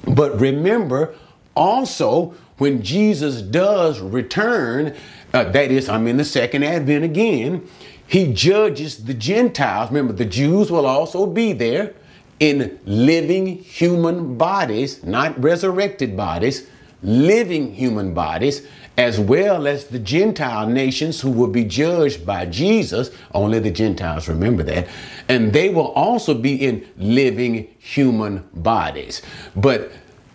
But 0.06 0.38
remember 0.38 1.14
also, 1.54 2.34
when 2.58 2.82
Jesus 2.82 3.42
does 3.42 4.00
return, 4.00 4.94
uh, 5.32 5.44
that 5.44 5.70
is, 5.70 5.88
I'm 5.88 6.06
in 6.06 6.16
the 6.16 6.24
second 6.24 6.64
advent 6.64 7.04
again, 7.04 7.68
he 8.06 8.32
judges 8.32 9.04
the 9.04 9.14
Gentiles. 9.14 9.90
Remember, 9.90 10.12
the 10.12 10.24
Jews 10.24 10.70
will 10.70 10.86
also 10.86 11.26
be 11.26 11.52
there 11.52 11.94
in 12.38 12.78
living 12.84 13.46
human 13.46 14.36
bodies, 14.36 15.02
not 15.04 15.40
resurrected 15.42 16.16
bodies, 16.16 16.68
living 17.02 17.74
human 17.74 18.14
bodies, 18.14 18.66
as 18.96 19.18
well 19.18 19.66
as 19.66 19.86
the 19.86 19.98
Gentile 19.98 20.68
nations 20.68 21.20
who 21.20 21.30
will 21.30 21.48
be 21.48 21.64
judged 21.64 22.24
by 22.24 22.46
Jesus. 22.46 23.10
Only 23.32 23.58
the 23.58 23.70
Gentiles 23.70 24.28
remember 24.28 24.62
that. 24.64 24.88
And 25.28 25.52
they 25.52 25.68
will 25.68 25.88
also 25.92 26.34
be 26.34 26.54
in 26.54 26.86
living 26.96 27.74
human 27.78 28.48
bodies. 28.54 29.22
But, 29.56 29.90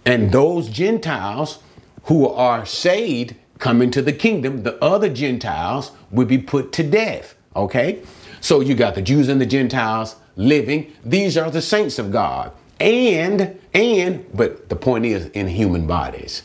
and 0.05 0.31
those 0.31 0.67
Gentiles 0.67 1.59
who 2.03 2.27
are 2.27 2.65
saved 2.65 3.35
come 3.59 3.81
into 3.81 4.01
the 4.01 4.13
kingdom, 4.13 4.63
the 4.63 4.81
other 4.83 5.09
Gentiles 5.09 5.91
will 6.11 6.25
be 6.25 6.37
put 6.37 6.71
to 6.73 6.83
death. 6.83 7.35
Okay? 7.55 8.01
So 8.41 8.61
you 8.61 8.75
got 8.75 8.95
the 8.95 9.01
Jews 9.01 9.29
and 9.29 9.39
the 9.39 9.45
Gentiles 9.45 10.15
living. 10.35 10.93
These 11.03 11.37
are 11.37 11.51
the 11.51 11.61
saints 11.61 11.99
of 11.99 12.11
God. 12.11 12.51
And, 12.79 13.59
and, 13.73 14.25
but 14.33 14.69
the 14.69 14.75
point 14.75 15.05
is 15.05 15.27
in 15.27 15.47
human 15.47 15.85
bodies. 15.85 16.43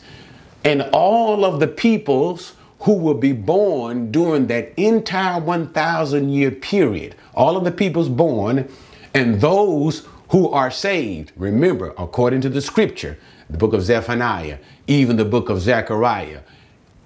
And 0.65 0.81
all 0.91 1.45
of 1.45 1.59
the 1.59 1.67
peoples 1.67 2.55
who 2.79 2.93
will 2.93 3.13
be 3.13 3.31
born 3.31 4.11
during 4.11 4.47
that 4.47 4.73
entire 4.77 5.39
1,000 5.39 6.29
year 6.29 6.51
period, 6.51 7.15
all 7.33 7.55
of 7.55 7.63
the 7.63 7.71
peoples 7.71 8.09
born, 8.09 8.67
and 9.13 9.39
those 9.39 10.07
who 10.29 10.49
are 10.49 10.71
saved. 10.71 11.31
Remember, 11.35 11.93
according 11.97 12.41
to 12.41 12.49
the 12.49 12.61
scripture, 12.61 13.17
the 13.49 13.57
book 13.57 13.73
of 13.73 13.83
Zephaniah, 13.83 14.57
even 14.87 15.17
the 15.17 15.25
book 15.25 15.49
of 15.49 15.61
Zechariah, 15.61 16.41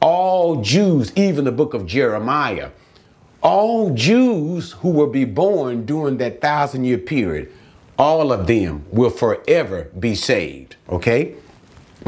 all 0.01 0.61
Jews, 0.61 1.11
even 1.15 1.43
the 1.43 1.51
book 1.51 1.73
of 1.73 1.85
Jeremiah, 1.85 2.69
all 3.41 3.93
Jews 3.93 4.71
who 4.71 4.89
will 4.89 5.07
be 5.07 5.25
born 5.25 5.85
during 5.85 6.17
that 6.17 6.41
thousand 6.41 6.85
year 6.85 6.97
period, 6.97 7.51
all 7.97 8.31
of 8.31 8.47
them 8.47 8.85
will 8.91 9.09
forever 9.09 9.89
be 9.99 10.15
saved. 10.15 10.77
Okay? 10.89 11.35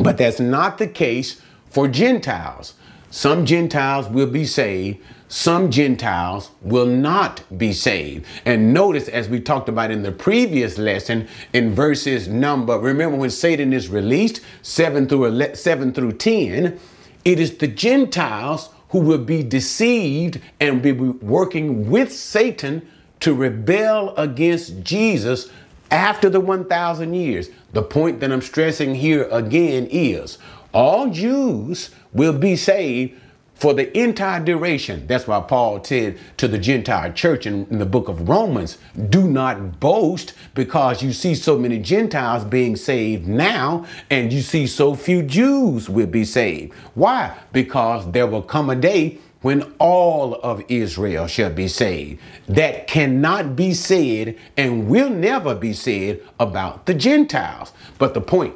But 0.03 0.17
that's 0.17 0.39
not 0.39 0.77
the 0.77 0.88
case 0.88 1.41
for 1.70 1.88
Gentiles. 1.88 2.74
Some 3.10 3.46
Gentiles 3.46 4.08
will 4.08 4.27
be 4.27 4.46
saved, 4.46 5.00
some 5.27 5.70
Gentiles 5.70 6.51
will 6.62 6.86
not 6.86 7.43
be 7.58 7.74
saved. 7.74 8.25
And 8.46 8.74
notice, 8.74 9.08
as 9.08 9.29
we 9.29 9.39
talked 9.39 9.70
about 9.70 9.91
in 9.91 10.03
the 10.03 10.12
previous 10.12 10.77
lesson, 10.77 11.27
in 11.53 11.74
verses 11.74 12.27
number, 12.27 12.77
remember 12.79 13.17
when 13.17 13.29
Satan 13.29 13.74
is 13.74 13.89
released, 13.89 14.41
7 14.62 15.08
through 15.08 15.25
11, 15.25 15.55
7 15.55 15.93
through 15.93 16.13
10, 16.13 16.79
it 17.24 17.39
is 17.39 17.58
the 17.58 17.67
Gentiles 17.67 18.70
who 18.89 19.00
will 19.00 19.24
be 19.24 19.43
deceived 19.43 20.39
and 20.60 20.81
be 20.81 20.91
working 20.91 21.89
with 21.89 22.12
Satan 22.13 22.86
to 23.22 23.34
rebel 23.34 24.13
against 24.17 24.84
Jesus 24.84 25.50
after 25.91 26.29
the 26.29 26.39
1,000 26.39 27.13
years. 27.13 27.50
The 27.74 27.83
point 27.83 28.19
that 28.21 28.31
I'm 28.31 28.41
stressing 28.41 28.95
here 28.95 29.27
again 29.31 29.88
is 29.91 30.38
all 30.74 31.10
Jews 31.10 31.91
will 32.13 32.38
be 32.38 32.55
saved 32.55 33.19
for 33.62 33.75
the 33.75 33.95
entire 33.95 34.43
duration. 34.43 35.05
That's 35.05 35.27
why 35.27 35.39
Paul 35.41 35.83
said 35.83 36.17
to 36.38 36.48
the 36.48 36.57
Gentile 36.57 37.13
church 37.13 37.45
in, 37.45 37.67
in, 37.67 37.77
the 37.77 37.86
book 37.86 38.07
of 38.10 38.27
Romans, 38.27 38.79
do 39.10 39.27
not 39.27 39.79
boast 39.79 40.33
because 40.55 41.03
you 41.03 41.13
see 41.13 41.36
so 41.36 41.60
many 41.60 41.77
Gentiles 41.77 42.43
being 42.43 42.75
saved 42.75 43.27
now 43.27 43.86
and 44.10 44.33
you 44.33 44.41
see 44.41 44.65
so 44.65 44.95
few 44.95 45.21
Jews 45.21 45.91
will 45.91 46.07
be 46.07 46.25
saved. 46.25 46.74
Why? 46.95 47.38
Because 47.51 48.12
there 48.12 48.25
will 48.25 48.41
come 48.41 48.71
a 48.71 48.75
day 48.75 49.19
when 49.41 49.74
all 49.79 50.36
of 50.36 50.63
Israel 50.69 51.27
shall 51.27 51.50
be 51.50 51.67
saved. 51.67 52.19
That 52.48 52.88
cannot 52.88 53.55
be 53.55 53.74
said 53.74 54.38
and 54.57 54.88
will 54.88 55.10
never 55.10 55.55
be 55.55 55.74
said 55.74 56.21
about 56.39 56.86
the 56.86 56.93
Gentiles. 56.93 57.74
But 57.98 58.13
the 58.13 58.21
point, 58.21 58.55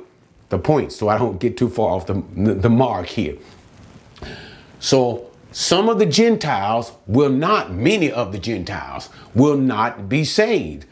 the 0.50 0.60
point, 0.60 0.92
so 0.92 1.10
I 1.10 1.18
don't 1.18 1.40
get 1.40 1.58
too 1.58 1.70
far 1.70 1.90
off 1.92 2.06
the, 2.06 2.22
the 2.36 2.70
mark 2.70 3.08
here 3.08 3.36
so 4.86 5.32
some 5.52 5.90
of 5.90 5.98
the 5.98 6.06
Gentiles 6.06 6.92
will 7.08 7.32
not, 7.32 7.74
many 7.74 8.12
of 8.12 8.32
the 8.32 8.38
Gentiles 8.38 9.10
will 9.34 9.58
not 9.58 10.08
be 10.08 10.24
saved. 10.24 10.86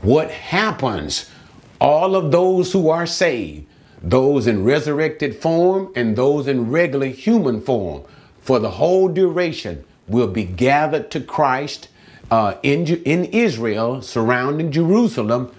What 0.00 0.30
happens? 0.30 1.30
All 1.78 2.16
of 2.16 2.32
those 2.32 2.72
who 2.72 2.88
are 2.88 3.06
saved, 3.06 3.66
those 4.00 4.46
in 4.46 4.64
resurrected 4.64 5.36
form 5.36 5.92
and 5.94 6.16
those 6.16 6.46
in 6.46 6.70
regular 6.70 7.08
human 7.08 7.60
form, 7.60 8.02
for 8.48 8.58
the 8.58 8.70
whole 8.70 9.08
duration 9.08 9.84
will 10.06 10.26
be 10.26 10.42
gathered 10.42 11.10
to 11.10 11.20
Christ 11.20 11.88
uh, 12.30 12.54
in, 12.62 12.86
in 13.04 13.26
Israel, 13.26 14.00
surrounding 14.00 14.72
Jerusalem, 14.72 15.54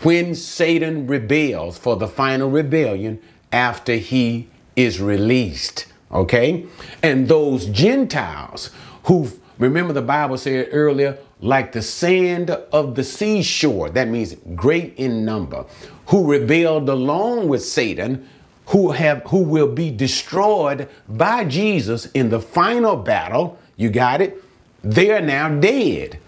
when 0.00 0.34
Satan 0.34 1.06
rebels 1.06 1.76
for 1.76 1.96
the 1.96 2.08
final 2.08 2.50
rebellion 2.50 3.20
after 3.52 3.96
he 3.96 4.48
is 4.74 5.02
released. 5.02 5.84
Okay? 6.10 6.64
And 7.02 7.28
those 7.28 7.66
Gentiles 7.66 8.70
who, 9.04 9.28
remember 9.58 9.92
the 9.92 10.00
Bible 10.00 10.38
said 10.38 10.70
earlier, 10.72 11.18
like 11.40 11.72
the 11.72 11.82
sand 11.82 12.48
of 12.48 12.94
the 12.94 13.04
seashore, 13.04 13.90
that 13.90 14.08
means 14.08 14.34
great 14.54 14.94
in 14.96 15.26
number, 15.26 15.66
who 16.06 16.32
rebelled 16.32 16.88
along 16.88 17.48
with 17.48 17.62
Satan, 17.62 18.26
who 18.70 18.92
have 18.92 19.22
who 19.24 19.42
will 19.42 19.66
be 19.72 19.90
destroyed 19.90 20.88
by 21.08 21.44
Jesus 21.44 22.06
in 22.06 22.30
the 22.30 22.40
final 22.40 22.96
battle. 22.96 23.58
You 23.76 23.90
got 23.90 24.20
it? 24.20 24.42
They 24.82 25.10
are 25.10 25.20
now 25.20 25.48
dead. 25.48 26.18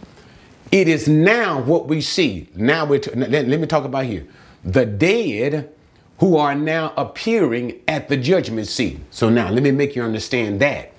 It 0.73 0.89
is 0.89 1.07
now 1.07 1.61
what 1.61 1.87
we 1.87 2.01
see. 2.01 2.49
Now 2.55 2.85
we 2.85 2.99
t- 2.99 3.13
let, 3.15 3.47
let 3.47 3.61
me 3.61 3.67
talk 3.67 3.85
about 3.85 4.07
here. 4.07 4.27
The 4.65 4.87
dead 4.87 5.73
who 6.19 6.37
are 6.37 6.55
now 6.55 6.93
appearing 6.97 7.81
at 7.87 8.09
the 8.09 8.17
judgment 8.17 8.67
seat. 8.67 8.99
So 9.11 9.29
now 9.29 9.51
let 9.51 9.63
me 9.63 9.71
make 9.71 9.95
you 9.95 10.03
understand 10.03 10.61
that. 10.61 10.93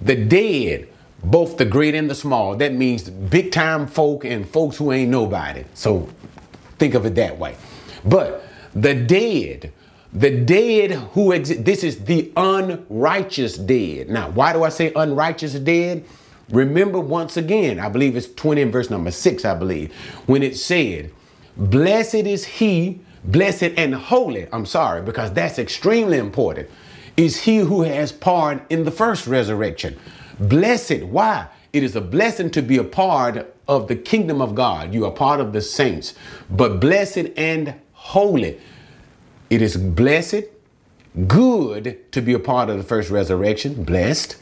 The 0.00 0.16
dead, 0.16 0.88
both 1.24 1.56
the 1.56 1.64
great 1.64 1.94
and 1.94 2.10
the 2.10 2.14
small, 2.14 2.56
that 2.56 2.74
means 2.74 3.08
big 3.08 3.52
time 3.52 3.86
folk 3.86 4.24
and 4.24 4.48
folks 4.48 4.76
who 4.76 4.92
ain't 4.92 5.10
nobody. 5.10 5.64
So 5.74 6.08
think 6.78 6.94
of 6.94 7.06
it 7.06 7.14
that 7.14 7.38
way. 7.38 7.56
But 8.04 8.44
the 8.74 8.94
dead, 8.94 9.72
the 10.18 10.30
dead 10.44 10.92
who 11.12 11.32
exist, 11.32 11.64
this 11.64 11.84
is 11.84 12.04
the 12.04 12.32
unrighteous 12.36 13.56
dead. 13.56 14.08
Now, 14.08 14.30
why 14.30 14.52
do 14.52 14.64
I 14.64 14.68
say 14.68 14.92
unrighteous 14.94 15.54
dead? 15.54 16.04
Remember 16.50 16.98
once 16.98 17.36
again, 17.36 17.78
I 17.78 17.88
believe 17.88 18.16
it's 18.16 18.32
20 18.32 18.62
in 18.62 18.70
verse 18.70 18.90
number 18.90 19.10
six, 19.10 19.44
I 19.44 19.54
believe, 19.54 19.92
when 20.26 20.42
it 20.42 20.56
said, 20.56 21.12
Blessed 21.56 22.14
is 22.14 22.44
he 22.44 23.00
blessed 23.24 23.74
and 23.76 23.94
holy, 23.94 24.48
I'm 24.52 24.66
sorry, 24.66 25.02
because 25.02 25.32
that's 25.32 25.58
extremely 25.58 26.18
important, 26.18 26.68
is 27.16 27.42
he 27.42 27.58
who 27.58 27.82
has 27.82 28.10
part 28.10 28.62
in 28.70 28.84
the 28.84 28.90
first 28.90 29.26
resurrection. 29.26 29.98
Blessed, 30.40 31.02
why? 31.04 31.48
It 31.72 31.82
is 31.82 31.94
a 31.94 32.00
blessing 32.00 32.50
to 32.52 32.62
be 32.62 32.78
a 32.78 32.84
part 32.84 33.54
of 33.66 33.88
the 33.88 33.96
kingdom 33.96 34.40
of 34.40 34.54
God. 34.54 34.94
You 34.94 35.04
are 35.04 35.10
part 35.10 35.40
of 35.40 35.52
the 35.52 35.60
saints, 35.60 36.14
but 36.48 36.80
blessed 36.80 37.28
and 37.36 37.74
holy. 37.92 38.58
It 39.50 39.62
is 39.62 39.76
blessed, 39.76 40.44
good 41.26 42.12
to 42.12 42.20
be 42.20 42.34
a 42.34 42.38
part 42.38 42.68
of 42.68 42.76
the 42.76 42.82
first 42.82 43.10
resurrection, 43.10 43.82
blessed. 43.84 44.36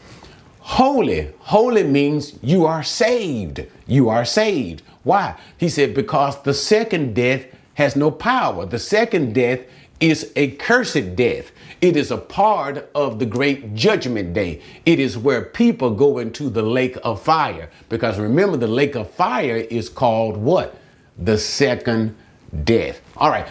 Holy, 0.61 1.31
holy 1.39 1.85
means 1.85 2.39
you 2.43 2.67
are 2.67 2.83
saved. 2.83 3.67
You 3.87 4.09
are 4.09 4.25
saved. 4.25 4.83
Why? 5.05 5.37
He 5.59 5.69
said, 5.69 5.95
because 5.95 6.43
the 6.43 6.55
second 6.55 7.15
death 7.15 7.47
has 7.75 7.95
no 7.95 8.11
power. 8.11 8.67
The 8.67 8.81
second 8.81 9.33
death 9.33 9.61
is 10.01 10.33
a 10.35 10.51
cursed 10.53 11.15
death. 11.15 11.53
It 11.81 11.97
is 11.97 12.11
a 12.11 12.17
part 12.17 12.91
of 12.95 13.21
the 13.21 13.27
great 13.27 13.75
judgment 13.75 14.35
day. 14.35 14.61
It 14.85 14.99
is 14.99 15.17
where 15.17 15.43
people 15.43 15.95
go 15.95 16.19
into 16.19 16.51
the 16.51 16.63
lake 16.63 16.99
of 17.05 17.23
fire. 17.23 17.71
Because 17.89 18.19
remember, 18.19 18.57
the 18.57 18.67
lake 18.67 18.97
of 18.97 19.11
fire 19.11 19.57
is 19.57 19.89
called 19.89 20.37
what? 20.37 20.77
The 21.17 21.39
second 21.39 22.17
death. 22.65 23.01
All 23.17 23.31
right, 23.31 23.47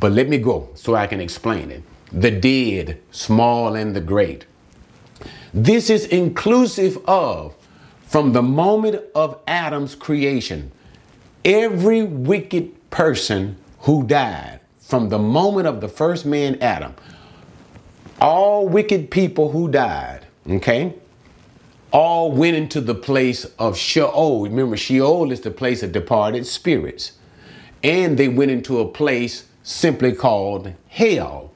but 0.00 0.12
let 0.12 0.28
me 0.28 0.38
go 0.38 0.68
so 0.74 0.94
I 0.94 1.06
can 1.06 1.20
explain 1.20 1.70
it. 1.70 1.82
The 2.12 2.30
dead, 2.30 3.00
small 3.10 3.74
and 3.74 3.94
the 3.94 4.00
great. 4.00 4.46
This 5.52 5.90
is 5.90 6.04
inclusive 6.06 6.98
of 7.08 7.54
from 8.06 8.32
the 8.32 8.42
moment 8.42 9.02
of 9.14 9.38
Adam's 9.46 9.94
creation. 9.94 10.70
Every 11.44 12.02
wicked 12.02 12.90
person 12.90 13.56
who 13.80 14.06
died 14.06 14.60
from 14.80 15.08
the 15.08 15.18
moment 15.18 15.66
of 15.66 15.80
the 15.80 15.88
first 15.88 16.24
man, 16.24 16.58
Adam. 16.60 16.94
All 18.20 18.68
wicked 18.68 19.10
people 19.10 19.50
who 19.50 19.68
died, 19.68 20.26
okay, 20.48 20.94
all 21.90 22.30
went 22.30 22.56
into 22.56 22.80
the 22.80 22.94
place 22.94 23.44
of 23.58 23.76
Sheol. 23.76 24.44
Remember, 24.44 24.76
Sheol 24.76 25.32
is 25.32 25.40
the 25.40 25.50
place 25.50 25.82
of 25.82 25.92
departed 25.92 26.46
spirits. 26.46 27.12
And 27.82 28.18
they 28.18 28.28
went 28.28 28.50
into 28.50 28.78
a 28.80 28.88
place 28.88 29.46
simply 29.66 30.12
called 30.12 30.72
hell. 30.86 31.50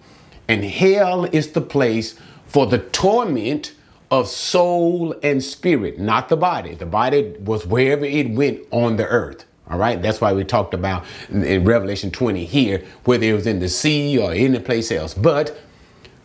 And 0.49 0.65
hell 0.65 1.27
is 1.27 1.53
the 1.53 1.61
place 1.61 2.17
for 2.45 2.67
the 2.67 2.79
torment 2.79 3.73
of 4.11 4.27
soul 4.27 5.15
and 5.23 5.43
spirit, 5.43 6.01
not 6.01 6.29
the 6.29 6.37
body. 6.37 6.75
The 6.75 6.87
body 6.87 7.37
was 7.39 7.65
wherever 7.65 8.05
it 8.05 8.31
went 8.31 8.67
on 8.73 8.97
the 8.97 9.07
earth. 9.07 9.45
All 9.71 9.79
right, 9.79 10.03
that's 10.03 10.21
why 10.21 10.33
we 10.33 10.43
talked 10.43 10.75
about 10.75 11.05
in 11.31 11.65
Revelation 11.65 12.11
20 12.11 12.45
here, 12.45 12.85
whether 13.05 13.25
it 13.25 13.33
was 13.33 13.47
in 13.47 13.61
the 13.61 13.69
sea 13.69 14.19
or 14.19 14.33
any 14.33 14.59
place 14.59 14.91
else. 14.91 15.15
But 15.15 15.57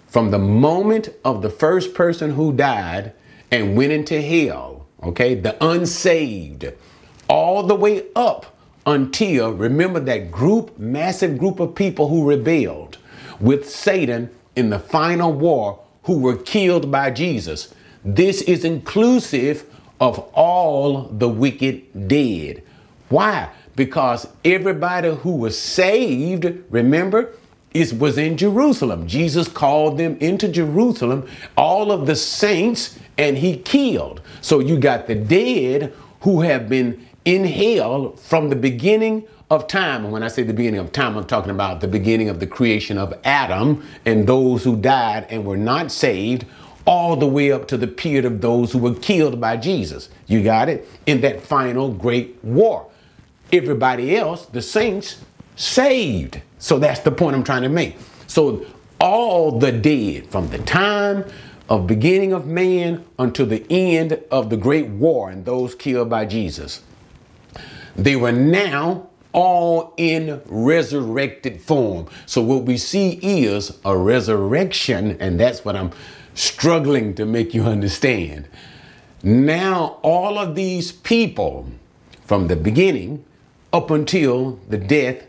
from 0.07 0.31
the 0.31 0.39
moment 0.39 1.09
of 1.23 1.43
the 1.43 1.51
first 1.51 1.93
person 1.93 2.31
who 2.31 2.51
died 2.51 3.13
and 3.51 3.77
went 3.77 3.91
into 3.91 4.19
hell, 4.19 4.87
okay, 5.03 5.35
the 5.35 5.63
unsaved, 5.63 6.73
all 7.27 7.61
the 7.61 7.75
way 7.75 8.07
up 8.15 8.54
until, 8.85 9.51
remember 9.51 9.99
that 10.01 10.31
group, 10.31 10.77
massive 10.77 11.37
group 11.37 11.59
of 11.59 11.75
people 11.75 12.07
who 12.07 12.29
rebelled 12.29 12.97
with 13.39 13.69
Satan 13.69 14.29
in 14.55 14.69
the 14.69 14.79
final 14.79 15.33
war 15.33 15.79
who 16.03 16.19
were 16.19 16.37
killed 16.37 16.91
by 16.91 17.11
Jesus. 17.11 17.73
This 18.03 18.41
is 18.43 18.63
inclusive 18.63 19.65
of 19.99 20.19
all 20.33 21.03
the 21.03 21.29
wicked 21.29 22.07
dead. 22.07 22.63
Why? 23.09 23.49
Because 23.75 24.27
everybody 24.43 25.13
who 25.15 25.35
was 25.35 25.59
saved, 25.59 26.63
remember, 26.69 27.33
is 27.73 27.93
was 27.93 28.17
in 28.17 28.37
Jerusalem. 28.37 29.05
Jesus 29.05 29.47
called 29.47 29.97
them 29.97 30.17
into 30.19 30.47
Jerusalem, 30.47 31.27
all 31.57 31.91
of 31.91 32.05
the 32.05 32.15
saints, 32.15 32.97
and 33.17 33.37
he 33.37 33.57
killed. 33.57 34.21
So 34.41 34.59
you 34.59 34.79
got 34.79 35.07
the 35.07 35.15
dead 35.15 35.93
who 36.21 36.41
have 36.41 36.69
been 36.69 37.05
in 37.25 37.43
hell 37.43 38.15
from 38.15 38.49
the 38.49 38.55
beginning 38.55 39.27
of 39.51 39.67
time. 39.67 40.05
And 40.05 40.13
when 40.13 40.23
I 40.23 40.27
say 40.27 40.43
the 40.43 40.53
beginning 40.53 40.79
of 40.79 40.91
time, 40.91 41.17
I'm 41.17 41.25
talking 41.25 41.51
about 41.51 41.81
the 41.81 41.87
beginning 41.87 42.29
of 42.29 42.39
the 42.39 42.47
creation 42.47 42.97
of 42.97 43.13
Adam 43.23 43.83
and 44.05 44.25
those 44.27 44.63
who 44.63 44.75
died 44.75 45.27
and 45.29 45.45
were 45.45 45.57
not 45.57 45.91
saved, 45.91 46.45
all 46.85 47.15
the 47.15 47.25
way 47.25 47.51
up 47.51 47.67
to 47.67 47.77
the 47.77 47.87
period 47.87 48.25
of 48.25 48.41
those 48.41 48.71
who 48.71 48.77
were 48.77 48.93
killed 48.93 49.41
by 49.41 49.57
Jesus. 49.57 50.09
You 50.27 50.43
got 50.43 50.69
it? 50.69 50.87
In 51.07 51.21
that 51.21 51.41
final 51.41 51.91
great 51.91 52.37
war 52.43 52.87
everybody 53.51 54.15
else, 54.15 54.45
the 54.47 54.61
saints, 54.61 55.21
saved. 55.55 56.41
So 56.59 56.79
that's 56.79 57.01
the 57.01 57.11
point 57.11 57.35
I'm 57.35 57.43
trying 57.43 57.63
to 57.63 57.69
make. 57.69 57.97
So 58.27 58.65
all 58.99 59.59
the 59.59 59.71
dead 59.71 60.27
from 60.27 60.49
the 60.49 60.57
time 60.59 61.25
of 61.69 61.87
beginning 61.87 62.33
of 62.33 62.45
man 62.45 63.05
until 63.17 63.45
the 63.45 63.65
end 63.69 64.19
of 64.31 64.49
the 64.49 64.57
great 64.57 64.87
war 64.87 65.29
and 65.29 65.45
those 65.45 65.75
killed 65.75 66.09
by 66.09 66.25
Jesus. 66.25 66.81
They 67.95 68.15
were 68.15 68.31
now 68.31 69.09
all 69.31 69.93
in 69.97 70.41
resurrected 70.45 71.61
form. 71.61 72.07
So 72.25 72.41
what 72.41 72.63
we 72.63 72.77
see 72.77 73.19
is 73.21 73.77
a 73.83 73.97
resurrection, 73.97 75.17
and 75.19 75.39
that's 75.39 75.65
what 75.65 75.75
I'm 75.75 75.91
struggling 76.33 77.15
to 77.15 77.25
make 77.25 77.53
you 77.53 77.63
understand. 77.63 78.47
Now, 79.23 79.99
all 80.01 80.37
of 80.37 80.55
these 80.55 80.91
people 80.91 81.67
from 82.25 82.47
the 82.47 82.55
beginning 82.55 83.25
up 83.73 83.91
until 83.91 84.59
the 84.69 84.77
death, 84.77 85.25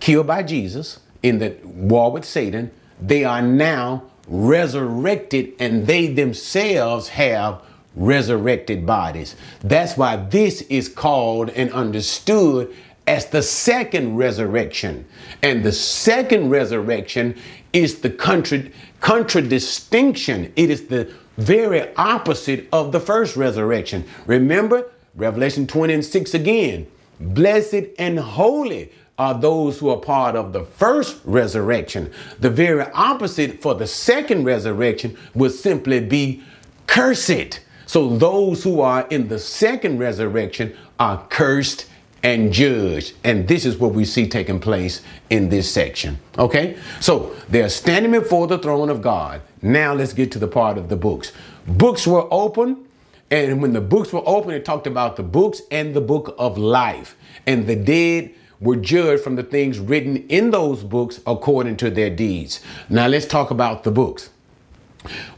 killed 0.00 0.26
by 0.26 0.42
Jesus 0.42 1.00
in 1.22 1.38
the 1.38 1.56
war 1.64 2.10
with 2.10 2.24
Satan, 2.24 2.70
they 3.00 3.24
are 3.24 3.42
now 3.42 4.04
resurrected 4.26 5.52
and 5.58 5.86
they 5.86 6.06
themselves 6.06 7.08
have 7.08 7.62
resurrected 7.96 8.86
bodies. 8.86 9.36
That's 9.60 9.96
why 9.96 10.16
this 10.16 10.62
is 10.62 10.88
called 10.88 11.50
and 11.50 11.72
understood 11.72 12.74
as 13.06 13.26
the 13.26 13.42
second 13.42 14.16
resurrection. 14.16 15.06
And 15.42 15.64
the 15.64 15.72
second 15.72 16.50
resurrection 16.50 17.36
is 17.72 18.00
the 18.00 18.10
contra- 18.10 18.68
contradistinction. 19.00 20.52
It 20.56 20.70
is 20.70 20.86
the 20.88 21.12
very 21.38 21.94
opposite 21.96 22.68
of 22.72 22.92
the 22.92 23.00
first 23.00 23.36
resurrection. 23.36 24.04
Remember, 24.26 24.90
Revelation 25.14 25.66
20 25.66 25.94
and 25.94 26.04
6 26.04 26.34
again. 26.34 26.86
Blessed 27.20 27.86
and 27.98 28.18
holy 28.18 28.92
are 29.18 29.34
those 29.34 29.78
who 29.78 29.88
are 29.88 29.96
part 29.96 30.36
of 30.36 30.52
the 30.52 30.64
first 30.64 31.20
resurrection. 31.24 32.12
The 32.38 32.50
very 32.50 32.84
opposite 32.92 33.60
for 33.60 33.74
the 33.74 33.86
second 33.86 34.44
resurrection 34.44 35.16
would 35.34 35.52
simply 35.52 36.00
be 36.00 36.42
cursed. 36.86 37.60
So 37.88 38.18
those 38.18 38.62
who 38.62 38.82
are 38.82 39.08
in 39.08 39.28
the 39.28 39.38
second 39.38 39.98
resurrection 39.98 40.76
are 41.00 41.26
cursed 41.30 41.86
and 42.22 42.52
judged. 42.52 43.14
And 43.24 43.48
this 43.48 43.64
is 43.64 43.78
what 43.78 43.94
we 43.94 44.04
see 44.04 44.28
taking 44.28 44.60
place 44.60 45.00
in 45.30 45.48
this 45.48 45.72
section. 45.72 46.18
Okay? 46.38 46.76
So 47.00 47.34
they're 47.48 47.70
standing 47.70 48.12
before 48.12 48.46
the 48.46 48.58
throne 48.58 48.90
of 48.90 49.00
God. 49.00 49.40
Now 49.62 49.94
let's 49.94 50.12
get 50.12 50.30
to 50.32 50.38
the 50.38 50.46
part 50.46 50.76
of 50.76 50.90
the 50.90 50.96
books. 50.96 51.32
Books 51.66 52.06
were 52.06 52.28
open. 52.30 52.84
And 53.30 53.62
when 53.62 53.72
the 53.72 53.80
books 53.80 54.12
were 54.12 54.22
open, 54.26 54.50
it 54.50 54.66
talked 54.66 54.86
about 54.86 55.16
the 55.16 55.22
books 55.22 55.62
and 55.70 55.94
the 55.94 56.02
book 56.02 56.34
of 56.38 56.58
life. 56.58 57.16
And 57.46 57.66
the 57.66 57.76
dead 57.76 58.34
were 58.60 58.76
judged 58.76 59.24
from 59.24 59.36
the 59.36 59.42
things 59.42 59.78
written 59.78 60.28
in 60.28 60.50
those 60.50 60.84
books 60.84 61.20
according 61.26 61.78
to 61.78 61.88
their 61.88 62.10
deeds. 62.10 62.60
Now 62.90 63.06
let's 63.06 63.24
talk 63.24 63.50
about 63.50 63.84
the 63.84 63.90
books. 63.90 64.28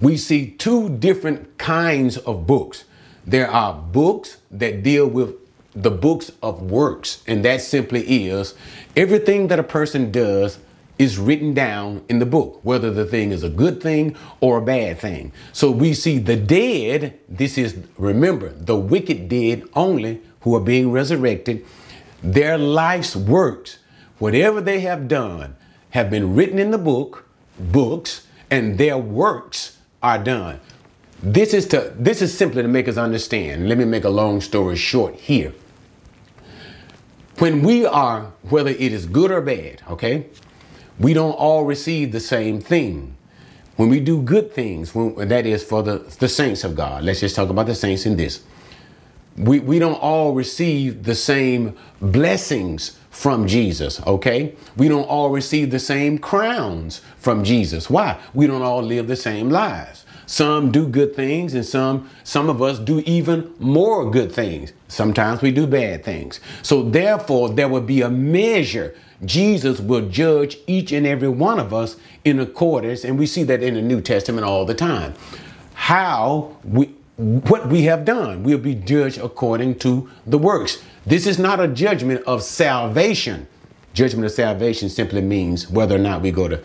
We 0.00 0.16
see 0.16 0.50
two 0.50 0.88
different 0.88 1.58
kinds 1.58 2.16
of 2.18 2.46
books. 2.46 2.84
There 3.26 3.50
are 3.50 3.74
books 3.74 4.38
that 4.50 4.82
deal 4.82 5.06
with 5.06 5.34
the 5.74 5.90
books 5.90 6.32
of 6.42 6.62
works, 6.62 7.22
and 7.26 7.44
that 7.44 7.60
simply 7.60 8.26
is 8.26 8.54
everything 8.96 9.48
that 9.48 9.58
a 9.58 9.64
person 9.64 10.10
does 10.10 10.58
is 10.98 11.18
written 11.18 11.54
down 11.54 12.04
in 12.08 12.18
the 12.18 12.26
book, 12.26 12.60
whether 12.62 12.90
the 12.90 13.06
thing 13.06 13.30
is 13.30 13.42
a 13.42 13.48
good 13.48 13.82
thing 13.82 14.14
or 14.40 14.58
a 14.58 14.62
bad 14.62 14.98
thing. 14.98 15.32
So 15.52 15.70
we 15.70 15.94
see 15.94 16.18
the 16.18 16.36
dead, 16.36 17.18
this 17.28 17.56
is, 17.56 17.78
remember, 17.96 18.50
the 18.50 18.76
wicked 18.76 19.28
dead 19.28 19.64
only 19.74 20.20
who 20.42 20.54
are 20.54 20.60
being 20.60 20.90
resurrected 20.90 21.64
their 22.22 22.58
life's 22.58 23.16
works, 23.16 23.78
whatever 24.18 24.60
they 24.60 24.80
have 24.80 25.08
done, 25.08 25.56
have 25.90 26.10
been 26.10 26.34
written 26.34 26.58
in 26.58 26.70
the 26.70 26.78
book, 26.78 27.26
books, 27.58 28.26
and 28.50 28.78
their 28.78 28.98
works 28.98 29.78
are 30.02 30.18
done. 30.22 30.60
This 31.22 31.52
is 31.52 31.66
to 31.68 31.92
this 31.98 32.22
is 32.22 32.36
simply 32.36 32.62
to 32.62 32.68
make 32.68 32.88
us 32.88 32.96
understand. 32.96 33.68
Let 33.68 33.78
me 33.78 33.84
make 33.84 34.04
a 34.04 34.10
long 34.10 34.40
story 34.40 34.76
short 34.76 35.14
here. 35.14 35.52
When 37.38 37.62
we 37.62 37.86
are, 37.86 38.32
whether 38.42 38.70
it 38.70 38.92
is 38.92 39.06
good 39.06 39.30
or 39.30 39.40
bad, 39.40 39.82
okay, 39.88 40.26
we 40.98 41.14
don't 41.14 41.32
all 41.32 41.64
receive 41.64 42.12
the 42.12 42.20
same 42.20 42.60
thing. 42.60 43.16
When 43.76 43.88
we 43.88 44.00
do 44.00 44.20
good 44.20 44.52
things, 44.52 44.94
when, 44.94 45.28
that 45.28 45.46
is 45.46 45.64
for 45.64 45.82
the, 45.82 45.98
the 46.18 46.28
saints 46.28 46.64
of 46.64 46.74
God. 46.74 47.02
Let's 47.02 47.20
just 47.20 47.34
talk 47.34 47.48
about 47.48 47.66
the 47.66 47.74
saints 47.74 48.04
in 48.04 48.16
this 48.16 48.42
we, 49.36 49.60
we 49.60 49.78
don't 49.78 49.94
all 49.94 50.34
receive 50.34 51.04
the 51.04 51.14
same 51.14 51.76
blessings 52.00 52.98
from 53.10 53.46
Jesus, 53.46 54.04
okay? 54.06 54.54
We 54.76 54.88
don't 54.88 55.04
all 55.04 55.30
receive 55.30 55.70
the 55.70 55.78
same 55.78 56.18
crowns 56.18 57.00
from 57.18 57.44
Jesus. 57.44 57.90
Why? 57.90 58.20
We 58.34 58.46
don't 58.46 58.62
all 58.62 58.82
live 58.82 59.08
the 59.08 59.16
same 59.16 59.50
lives. 59.50 60.04
Some 60.26 60.70
do 60.70 60.86
good 60.86 61.16
things 61.16 61.54
and 61.54 61.66
some 61.66 62.08
some 62.22 62.48
of 62.48 62.62
us 62.62 62.78
do 62.78 63.00
even 63.00 63.52
more 63.58 64.08
good 64.08 64.30
things. 64.30 64.72
Sometimes 64.86 65.42
we 65.42 65.50
do 65.50 65.66
bad 65.66 66.04
things. 66.04 66.38
So 66.62 66.84
therefore 66.84 67.48
there 67.48 67.68
will 67.68 67.80
be 67.80 68.02
a 68.02 68.08
measure. 68.08 68.94
Jesus 69.24 69.80
will 69.80 70.08
judge 70.08 70.56
each 70.68 70.92
and 70.92 71.04
every 71.04 71.28
one 71.28 71.58
of 71.58 71.74
us 71.74 71.96
in 72.24 72.38
accordance 72.38 73.04
and 73.04 73.18
we 73.18 73.26
see 73.26 73.42
that 73.42 73.60
in 73.60 73.74
the 73.74 73.82
New 73.82 74.00
Testament 74.00 74.46
all 74.46 74.64
the 74.64 74.72
time. 74.72 75.14
How 75.74 76.56
we 76.62 76.94
what 77.20 77.68
we 77.68 77.82
have 77.82 78.04
done. 78.04 78.42
We'll 78.42 78.58
be 78.58 78.74
judged 78.74 79.18
according 79.18 79.78
to 79.80 80.08
the 80.26 80.38
works. 80.38 80.82
This 81.04 81.26
is 81.26 81.38
not 81.38 81.60
a 81.60 81.68
judgment 81.68 82.22
of 82.26 82.42
salvation. 82.42 83.46
Judgment 83.92 84.24
of 84.24 84.32
salvation 84.32 84.88
simply 84.88 85.20
means 85.20 85.68
whether 85.68 85.96
or 85.96 85.98
not 85.98 86.22
we 86.22 86.30
go 86.30 86.48
to 86.48 86.62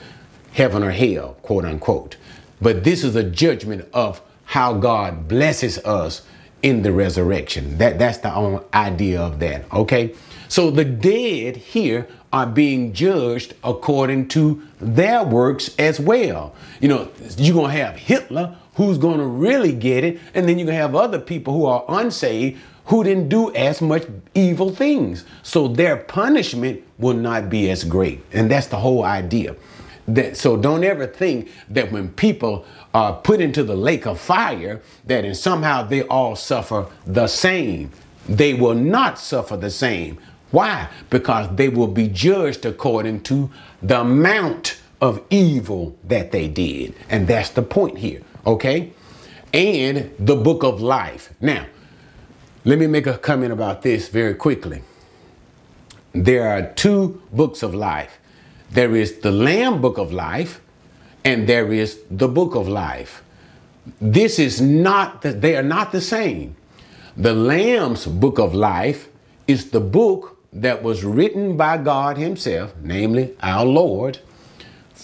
heaven 0.53 0.81
or 0.83 0.91
hell, 0.91 1.37
quote 1.41 1.65
unquote. 1.65 2.15
But 2.61 2.85
this 2.85 3.03
is 3.03 3.15
a 3.15 3.23
judgment 3.23 3.87
of 3.93 4.21
how 4.45 4.73
God 4.73 5.27
blesses 5.27 5.77
us 5.79 6.21
in 6.61 6.83
the 6.83 6.91
resurrection. 6.91 7.77
That, 7.77 7.99
that's 7.99 8.19
the 8.19 8.33
only 8.33 8.63
idea 8.73 9.19
of 9.21 9.39
that, 9.39 9.71
okay? 9.73 10.15
So 10.47 10.71
the 10.71 10.85
dead 10.85 11.57
here 11.57 12.07
are 12.31 12.45
being 12.45 12.93
judged 12.93 13.55
according 13.63 14.29
to 14.29 14.61
their 14.79 15.23
works 15.23 15.75
as 15.77 15.99
well. 15.99 16.55
You 16.79 16.87
know, 16.87 17.11
you're 17.37 17.55
going 17.55 17.71
to 17.71 17.77
have 17.83 17.95
Hitler 17.97 18.55
who's 18.75 18.97
going 18.97 19.17
to 19.17 19.25
really 19.25 19.73
get 19.73 20.03
it. 20.03 20.19
And 20.33 20.47
then 20.47 20.59
you 20.59 20.65
can 20.65 20.75
have 20.75 20.95
other 20.95 21.19
people 21.19 21.53
who 21.53 21.65
are 21.65 21.83
unsaved 21.87 22.59
who 22.85 23.03
didn't 23.03 23.29
do 23.29 23.53
as 23.55 23.81
much 23.81 24.03
evil 24.33 24.69
things. 24.69 25.25
So 25.43 25.67
their 25.67 25.97
punishment 25.97 26.83
will 26.97 27.15
not 27.15 27.49
be 27.49 27.69
as 27.71 27.83
great. 27.83 28.23
And 28.31 28.49
that's 28.49 28.67
the 28.67 28.77
whole 28.77 29.03
idea. 29.03 29.55
That, 30.07 30.37
so 30.37 30.55
don't 30.55 30.83
ever 30.83 31.07
think 31.07 31.51
that 31.69 31.91
when 31.91 32.09
people 32.09 32.65
are 32.93 33.13
put 33.13 33.41
into 33.41 33.63
the 33.63 33.75
lake 33.75 34.05
of 34.05 34.19
fire, 34.19 34.81
that 35.05 35.25
and 35.25 35.35
somehow 35.35 35.81
they 35.81 36.03
all 36.03 36.35
suffer 36.35 36.85
the 37.07 37.27
same. 37.27 37.89
They 38.29 38.53
will 38.53 38.75
not 38.75 39.17
suffer 39.17 39.57
the 39.57 39.71
same. 39.71 40.19
Why? 40.51 40.89
Because 41.09 41.53
they 41.55 41.69
will 41.69 41.87
be 41.87 42.07
judged 42.07 42.67
according 42.67 43.21
to 43.23 43.49
the 43.81 44.01
amount 44.01 44.79
of 45.01 45.23
evil 45.31 45.97
that 46.03 46.31
they 46.31 46.47
did. 46.47 46.93
And 47.09 47.27
that's 47.27 47.49
the 47.49 47.63
point 47.63 47.97
here 47.97 48.21
okay? 48.45 48.91
And 49.53 50.13
the 50.19 50.35
book 50.35 50.63
of 50.63 50.81
life. 50.81 51.33
Now, 51.39 51.65
let 52.63 52.79
me 52.79 52.87
make 52.87 53.07
a 53.07 53.17
comment 53.17 53.53
about 53.53 53.81
this 53.81 54.09
very 54.09 54.35
quickly. 54.35 54.81
There 56.13 56.47
are 56.47 56.73
two 56.73 57.21
books 57.31 57.63
of 57.63 57.73
life 57.73 58.19
there 58.71 58.95
is 58.95 59.19
the 59.19 59.31
Lamb 59.31 59.79
book 59.79 59.97
of 59.97 60.11
life, 60.11 60.59
and 61.23 61.47
there 61.47 61.71
is 61.71 61.99
the 62.11 62.27
book 62.27 62.55
of 62.55 62.67
life. 62.67 63.23
This 64.01 64.39
is 64.39 64.59
not 64.59 65.21
that 65.21 65.39
they 65.39 65.55
are 65.55 65.63
not 65.63 65.91
the 65.93 66.01
same. 66.01 66.55
The 67.15 67.33
Lamb's 67.33 68.05
book 68.05 68.37
of 68.39 68.53
life 68.53 69.07
is 69.47 69.69
the 69.69 69.79
book 69.79 70.37
that 70.51 70.83
was 70.83 71.05
written 71.05 71.55
by 71.55 71.77
God 71.77 72.17
Himself, 72.17 72.73
namely 72.81 73.33
our 73.41 73.65
Lord, 73.65 74.19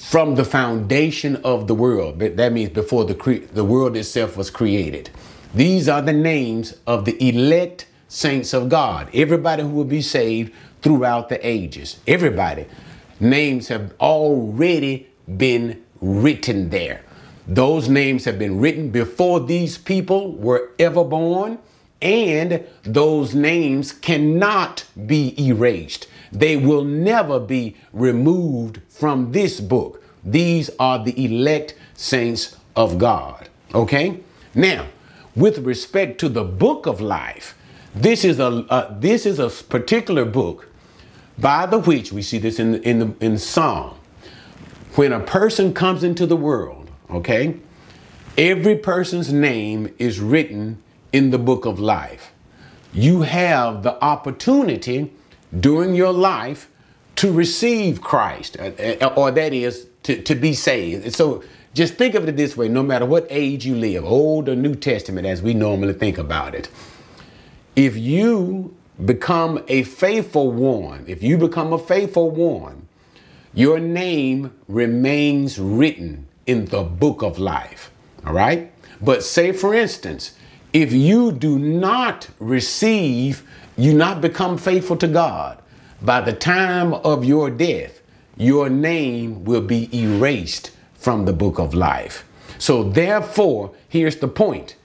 from 0.09 0.35
the 0.35 0.43
foundation 0.43 1.37
of 1.37 1.67
the 1.67 1.75
world. 1.75 2.19
That 2.19 2.51
means 2.53 2.69
before 2.69 3.05
the, 3.05 3.15
cre- 3.15 3.45
the 3.53 3.63
world 3.63 3.95
itself 3.95 4.35
was 4.35 4.49
created. 4.49 5.09
These 5.53 5.87
are 5.87 6.01
the 6.01 6.13
names 6.13 6.75
of 6.87 7.05
the 7.05 7.29
elect 7.29 7.87
saints 8.07 8.53
of 8.53 8.69
God. 8.69 9.09
Everybody 9.13 9.63
who 9.63 9.69
will 9.69 9.85
be 9.85 10.01
saved 10.01 10.53
throughout 10.81 11.29
the 11.29 11.45
ages. 11.47 11.99
Everybody. 12.07 12.65
Names 13.19 13.67
have 13.67 13.93
already 13.99 15.07
been 15.37 15.81
written 16.01 16.69
there. 16.71 17.03
Those 17.47 17.87
names 17.87 18.25
have 18.25 18.39
been 18.39 18.59
written 18.59 18.89
before 18.89 19.39
these 19.39 19.77
people 19.77 20.33
were 20.33 20.71
ever 20.79 21.03
born, 21.03 21.59
and 22.01 22.65
those 22.83 23.35
names 23.35 23.91
cannot 23.91 24.85
be 25.07 25.35
erased. 25.47 26.07
They 26.31 26.55
will 26.55 26.83
never 26.83 27.39
be 27.39 27.75
removed 27.93 28.81
from 28.89 29.31
this 29.31 29.59
book. 29.59 30.03
These 30.23 30.69
are 30.79 31.03
the 31.03 31.25
elect 31.25 31.75
saints 31.93 32.55
of 32.75 32.97
God. 32.97 33.49
Okay? 33.73 34.19
Now, 34.55 34.87
with 35.35 35.59
respect 35.59 36.19
to 36.19 36.29
the 36.29 36.43
book 36.43 36.85
of 36.85 37.01
life, 37.01 37.57
this 37.93 38.23
is 38.23 38.39
a 38.39 38.65
uh, 38.69 38.97
this 38.99 39.25
is 39.25 39.39
a 39.39 39.49
particular 39.49 40.23
book 40.23 40.69
by 41.37 41.65
the 41.65 41.79
which 41.79 42.13
we 42.13 42.21
see 42.21 42.37
this 42.37 42.59
in 42.59 42.75
in 42.83 42.99
the 42.99 43.13
in 43.19 43.37
Psalm. 43.37 43.95
When 44.95 45.13
a 45.13 45.19
person 45.19 45.73
comes 45.73 46.03
into 46.03 46.25
the 46.25 46.35
world, 46.35 46.89
okay, 47.09 47.57
every 48.37 48.77
person's 48.77 49.31
name 49.31 49.93
is 49.97 50.19
written 50.19 50.81
in 51.11 51.31
the 51.31 51.37
book 51.37 51.65
of 51.65 51.79
life. 51.79 52.31
You 52.93 53.21
have 53.21 53.83
the 53.83 54.01
opportunity 54.03 55.13
during 55.59 55.95
your 55.95 56.13
life 56.13 56.69
to 57.17 57.31
receive 57.31 58.01
Christ, 58.01 58.57
uh, 58.59 58.71
uh, 59.01 59.13
or 59.15 59.31
that 59.31 59.53
is 59.53 59.87
to, 60.03 60.21
to 60.21 60.35
be 60.35 60.53
saved. 60.53 61.13
So 61.13 61.43
just 61.73 61.95
think 61.95 62.15
of 62.15 62.27
it 62.27 62.37
this 62.37 62.57
way 62.57 62.67
no 62.67 62.83
matter 62.83 63.05
what 63.05 63.27
age 63.29 63.65
you 63.65 63.75
live, 63.75 64.03
Old 64.05 64.49
or 64.49 64.55
New 64.55 64.75
Testament, 64.75 65.27
as 65.27 65.41
we 65.41 65.53
normally 65.53 65.93
think 65.93 66.17
about 66.17 66.55
it, 66.55 66.69
if 67.75 67.95
you 67.95 68.75
become 69.05 69.63
a 69.67 69.83
faithful 69.83 70.51
one, 70.51 71.05
if 71.07 71.23
you 71.23 71.37
become 71.37 71.73
a 71.73 71.79
faithful 71.79 72.29
one, 72.29 72.87
your 73.53 73.79
name 73.79 74.53
remains 74.67 75.59
written 75.59 76.27
in 76.45 76.65
the 76.65 76.83
book 76.83 77.21
of 77.21 77.37
life. 77.37 77.91
All 78.25 78.33
right? 78.33 78.71
But 79.01 79.23
say, 79.23 79.51
for 79.51 79.73
instance, 79.73 80.33
if 80.73 80.93
you 80.93 81.31
do 81.31 81.59
not 81.59 82.29
receive, 82.39 83.47
you 83.81 83.93
not 83.93 84.21
become 84.21 84.57
faithful 84.57 84.97
to 84.97 85.07
God, 85.07 85.57
by 86.01 86.21
the 86.21 86.33
time 86.33 86.93
of 86.93 87.25
your 87.25 87.49
death, 87.49 88.01
your 88.37 88.69
name 88.69 89.43
will 89.43 89.61
be 89.61 89.89
erased 89.95 90.71
from 90.93 91.25
the 91.25 91.33
book 91.33 91.59
of 91.59 91.73
life. 91.73 92.23
So, 92.57 92.83
therefore, 92.83 93.73
here's 93.89 94.17
the 94.17 94.27
point 94.27 94.75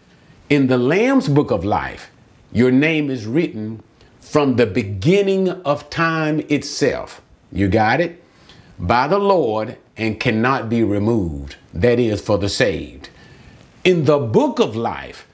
in 0.48 0.68
the 0.68 0.78
Lamb's 0.78 1.28
book 1.28 1.50
of 1.50 1.64
life, 1.64 2.10
your 2.52 2.70
name 2.70 3.10
is 3.10 3.26
written 3.26 3.82
from 4.20 4.56
the 4.56 4.66
beginning 4.66 5.48
of 5.48 5.90
time 5.90 6.40
itself. 6.48 7.20
You 7.52 7.68
got 7.68 8.00
it? 8.00 8.22
By 8.78 9.08
the 9.08 9.18
Lord 9.18 9.76
and 9.96 10.20
cannot 10.20 10.68
be 10.68 10.82
removed. 10.82 11.56
That 11.72 11.98
is 11.98 12.20
for 12.20 12.38
the 12.38 12.48
saved. 12.48 13.08
In 13.84 14.04
the 14.04 14.18
book 14.18 14.58
of 14.58 14.76
life, 14.76 15.26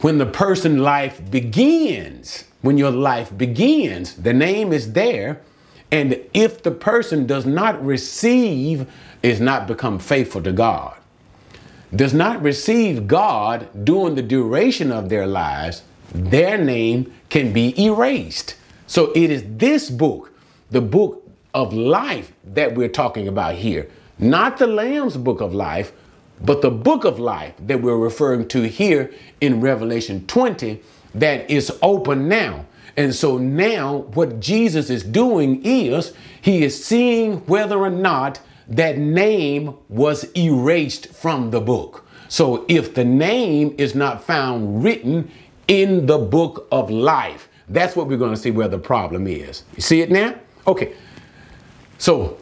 when 0.00 0.18
the 0.18 0.26
person 0.26 0.78
life 0.78 1.20
begins, 1.30 2.44
when 2.62 2.78
your 2.78 2.90
life 2.90 3.36
begins, 3.36 4.14
the 4.14 4.32
name 4.32 4.72
is 4.72 4.92
there. 4.92 5.42
And 5.90 6.18
if 6.32 6.62
the 6.62 6.70
person 6.70 7.26
does 7.26 7.44
not 7.44 7.84
receive, 7.84 8.90
is 9.22 9.40
not 9.40 9.66
become 9.66 9.98
faithful 9.98 10.42
to 10.42 10.52
God, 10.52 10.96
does 11.94 12.14
not 12.14 12.40
receive 12.40 13.06
God 13.06 13.68
during 13.84 14.14
the 14.14 14.22
duration 14.22 14.90
of 14.90 15.10
their 15.10 15.26
lives, 15.26 15.82
their 16.14 16.56
name 16.56 17.12
can 17.28 17.52
be 17.52 17.78
erased. 17.82 18.56
So 18.86 19.12
it 19.12 19.30
is 19.30 19.44
this 19.46 19.90
book, 19.90 20.32
the 20.70 20.80
book 20.80 21.28
of 21.52 21.74
life, 21.74 22.32
that 22.44 22.74
we're 22.74 22.88
talking 22.88 23.28
about 23.28 23.56
here. 23.56 23.90
Not 24.18 24.58
the 24.58 24.66
Lamb's 24.66 25.16
book 25.16 25.40
of 25.40 25.52
life, 25.54 25.92
but 26.40 26.62
the 26.62 26.70
book 26.70 27.04
of 27.04 27.18
life 27.18 27.54
that 27.58 27.82
we're 27.82 27.96
referring 27.96 28.48
to 28.48 28.62
here 28.62 29.12
in 29.40 29.60
Revelation 29.60 30.26
20 30.26 30.80
that 31.14 31.50
is 31.50 31.72
open 31.82 32.28
now. 32.28 32.66
And 32.96 33.14
so 33.14 33.38
now 33.38 33.98
what 34.14 34.40
Jesus 34.40 34.90
is 34.90 35.02
doing 35.02 35.62
is 35.64 36.12
he 36.40 36.62
is 36.62 36.84
seeing 36.84 37.38
whether 37.46 37.78
or 37.78 37.90
not 37.90 38.40
that 38.68 38.98
name 38.98 39.74
was 39.88 40.24
erased 40.36 41.08
from 41.08 41.50
the 41.50 41.60
book. 41.60 42.06
So 42.28 42.64
if 42.68 42.94
the 42.94 43.04
name 43.04 43.74
is 43.78 43.94
not 43.94 44.24
found 44.24 44.82
written 44.82 45.30
in 45.68 46.06
the 46.06 46.18
book 46.18 46.66
of 46.70 46.90
life, 46.90 47.48
that's 47.68 47.96
what 47.96 48.08
we're 48.08 48.18
going 48.18 48.34
to 48.34 48.40
see 48.40 48.50
where 48.50 48.68
the 48.68 48.78
problem 48.78 49.26
is. 49.26 49.64
You 49.76 49.82
see 49.82 50.00
it 50.00 50.10
now? 50.10 50.34
Okay. 50.66 50.94
So 51.98 52.38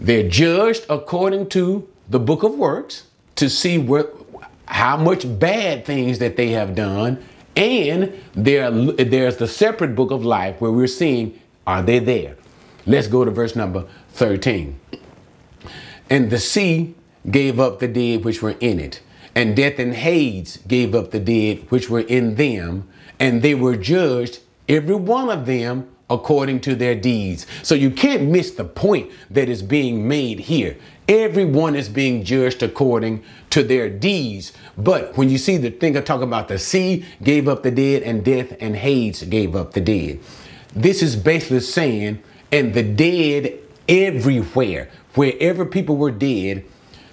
they're 0.00 0.28
judged 0.28 0.86
according 0.88 1.48
to 1.50 1.88
the 2.08 2.18
book 2.18 2.42
of 2.42 2.54
works 2.54 3.04
to 3.36 3.48
see 3.48 3.78
where, 3.78 4.08
how 4.66 4.96
much 4.96 5.38
bad 5.38 5.84
things 5.84 6.18
that 6.18 6.36
they 6.36 6.48
have 6.50 6.74
done. 6.74 7.24
And 7.56 8.20
there, 8.32 8.70
there's 8.70 9.36
the 9.36 9.46
separate 9.46 9.94
book 9.94 10.10
of 10.10 10.24
life 10.24 10.60
where 10.60 10.72
we're 10.72 10.86
seeing, 10.86 11.40
are 11.66 11.82
they 11.82 11.98
there? 11.98 12.36
Let's 12.86 13.06
go 13.06 13.24
to 13.24 13.30
verse 13.30 13.56
number 13.56 13.86
13. 14.12 14.78
And 16.10 16.30
the 16.30 16.38
sea 16.38 16.94
gave 17.30 17.58
up 17.58 17.78
the 17.78 17.88
dead 17.88 18.24
which 18.24 18.42
were 18.42 18.56
in 18.60 18.78
it, 18.78 19.00
and 19.34 19.56
death 19.56 19.78
and 19.78 19.94
Hades 19.94 20.58
gave 20.68 20.94
up 20.94 21.10
the 21.10 21.20
dead 21.20 21.70
which 21.70 21.88
were 21.88 22.00
in 22.00 22.34
them, 22.34 22.88
and 23.18 23.40
they 23.40 23.54
were 23.54 23.76
judged, 23.76 24.40
every 24.68 24.96
one 24.96 25.30
of 25.30 25.46
them, 25.46 25.88
according 26.14 26.60
to 26.60 26.74
their 26.74 26.94
deeds. 26.94 27.46
So 27.62 27.74
you 27.74 27.90
can't 27.90 28.30
miss 28.30 28.52
the 28.52 28.64
point 28.64 29.10
that 29.30 29.48
is 29.48 29.62
being 29.62 30.08
made 30.08 30.40
here. 30.40 30.76
Everyone 31.08 31.76
is 31.76 31.90
being 31.90 32.24
judged 32.24 32.62
according 32.62 33.22
to 33.50 33.62
their 33.62 33.90
deeds. 33.90 34.52
But 34.78 35.16
when 35.18 35.28
you 35.28 35.36
see 35.36 35.58
the 35.58 35.70
thing 35.70 35.96
of 35.96 36.04
talking 36.04 36.28
about 36.28 36.48
the 36.48 36.58
sea 36.58 37.04
gave 37.22 37.46
up 37.46 37.62
the 37.62 37.70
dead 37.70 38.02
and 38.02 38.24
death 38.24 38.56
and 38.60 38.74
Hades 38.74 39.22
gave 39.24 39.54
up 39.54 39.72
the 39.72 39.80
dead, 39.80 40.20
this 40.74 41.02
is 41.02 41.16
basically 41.16 41.60
saying, 41.60 42.22
and 42.50 42.72
the 42.72 42.82
dead 42.82 43.58
everywhere, 43.88 44.88
wherever 45.14 45.66
people 45.66 45.96
were 45.96 46.10
dead, 46.10 46.64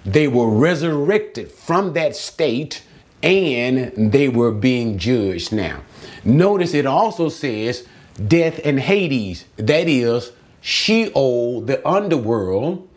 they 0.04 0.26
were 0.26 0.48
resurrected 0.48 1.50
from 1.50 1.92
that 1.92 2.16
state 2.16 2.82
and 3.22 4.12
they 4.12 4.28
were 4.28 4.50
being 4.50 4.98
judged 4.98 5.52
now. 5.52 5.82
Notice 6.24 6.74
it 6.74 6.86
also 6.86 7.28
says 7.28 7.86
death 8.26 8.60
and 8.64 8.78
Hades, 8.80 9.44
that 9.56 9.88
is 9.88 10.32
Sheol, 10.60 11.62
the 11.62 11.86
underworld, 11.86 12.88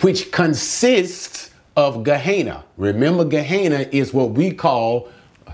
which 0.00 0.32
consists 0.32 1.50
of 1.76 2.04
Gehenna. 2.04 2.64
Remember, 2.76 3.24
Gehenna 3.24 3.86
is 3.92 4.12
what 4.12 4.30
we 4.30 4.52
call 4.52 5.08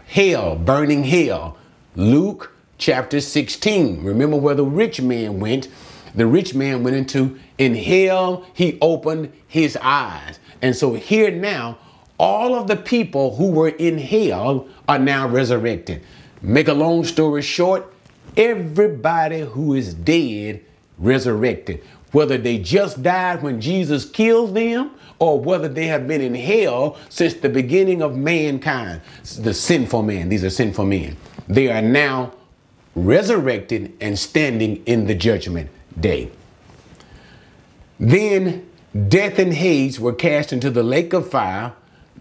hell, 0.07 0.57
burning 0.57 1.05
hell. 1.05 1.57
Luke 1.97 2.53
chapter 2.79 3.21
16. 3.21 4.03
Remember 4.03 4.37
where 4.37 4.55
the 4.55 4.65
rich 4.65 5.01
man 5.01 5.41
went? 5.41 5.69
The 6.15 6.27
rich 6.27 6.55
man 6.55 6.83
went 6.83 6.97
into 6.97 7.39
in 7.59 7.75
hell, 7.75 8.45
he 8.55 8.79
opened 8.81 9.33
his 9.47 9.77
eyes. 9.81 10.39
And 10.63 10.75
so 10.75 10.95
here 10.95 11.31
now, 11.31 11.79
all 12.19 12.55
of 12.55 12.67
the 12.67 12.77
people 12.77 13.37
who 13.37 13.51
were 13.51 13.69
in 13.69 13.99
hell 13.99 14.69
are 14.89 14.99
now 14.99 15.29
resurrected. 15.29 16.03
Make 16.43 16.69
a 16.69 16.75
long 16.75 17.05
story 17.05 17.43
short, 17.43 17.93
everybody 18.37 19.41
who 19.41 19.75
is 19.75 19.95
dead 19.95 20.65
resurrected. 20.99 21.83
Whether 22.13 22.39
they 22.39 22.59
just 22.59 23.03
died 23.03 23.43
when 23.43 23.61
Jesus 23.61 24.05
killed 24.05 24.55
them 24.55 24.93
or 25.19 25.41
whether 25.41 25.69
they 25.69 25.87
have 25.87 26.09
been 26.09 26.21
in 26.21 26.35
hell 26.35 26.97
since 27.09 27.35
the 27.35 27.49
beginning 27.49 28.03
of 28.03 28.17
mankind, 28.17 29.01
the 29.39 29.55
sinful 29.55 30.03
man, 30.03 30.29
these 30.29 30.45
are 30.45 30.51
sinful 30.51 30.87
men, 30.87 31.17
they 31.49 31.71
are 31.71 31.83
now 31.83 32.33
resurrected 32.97 33.93
and 34.01 34.19
standing 34.19 34.83
in 34.87 35.07
the 35.07 35.15
judgment 35.15 35.71
day. 35.99 36.31
Then 38.01 38.69
death 39.09 39.39
and 39.39 39.53
Hades 39.53 40.01
were 40.01 40.15
cast 40.15 40.53
into 40.53 40.71
the 40.71 40.83
lake 40.83 41.13
of 41.13 41.31
fire. 41.31 41.73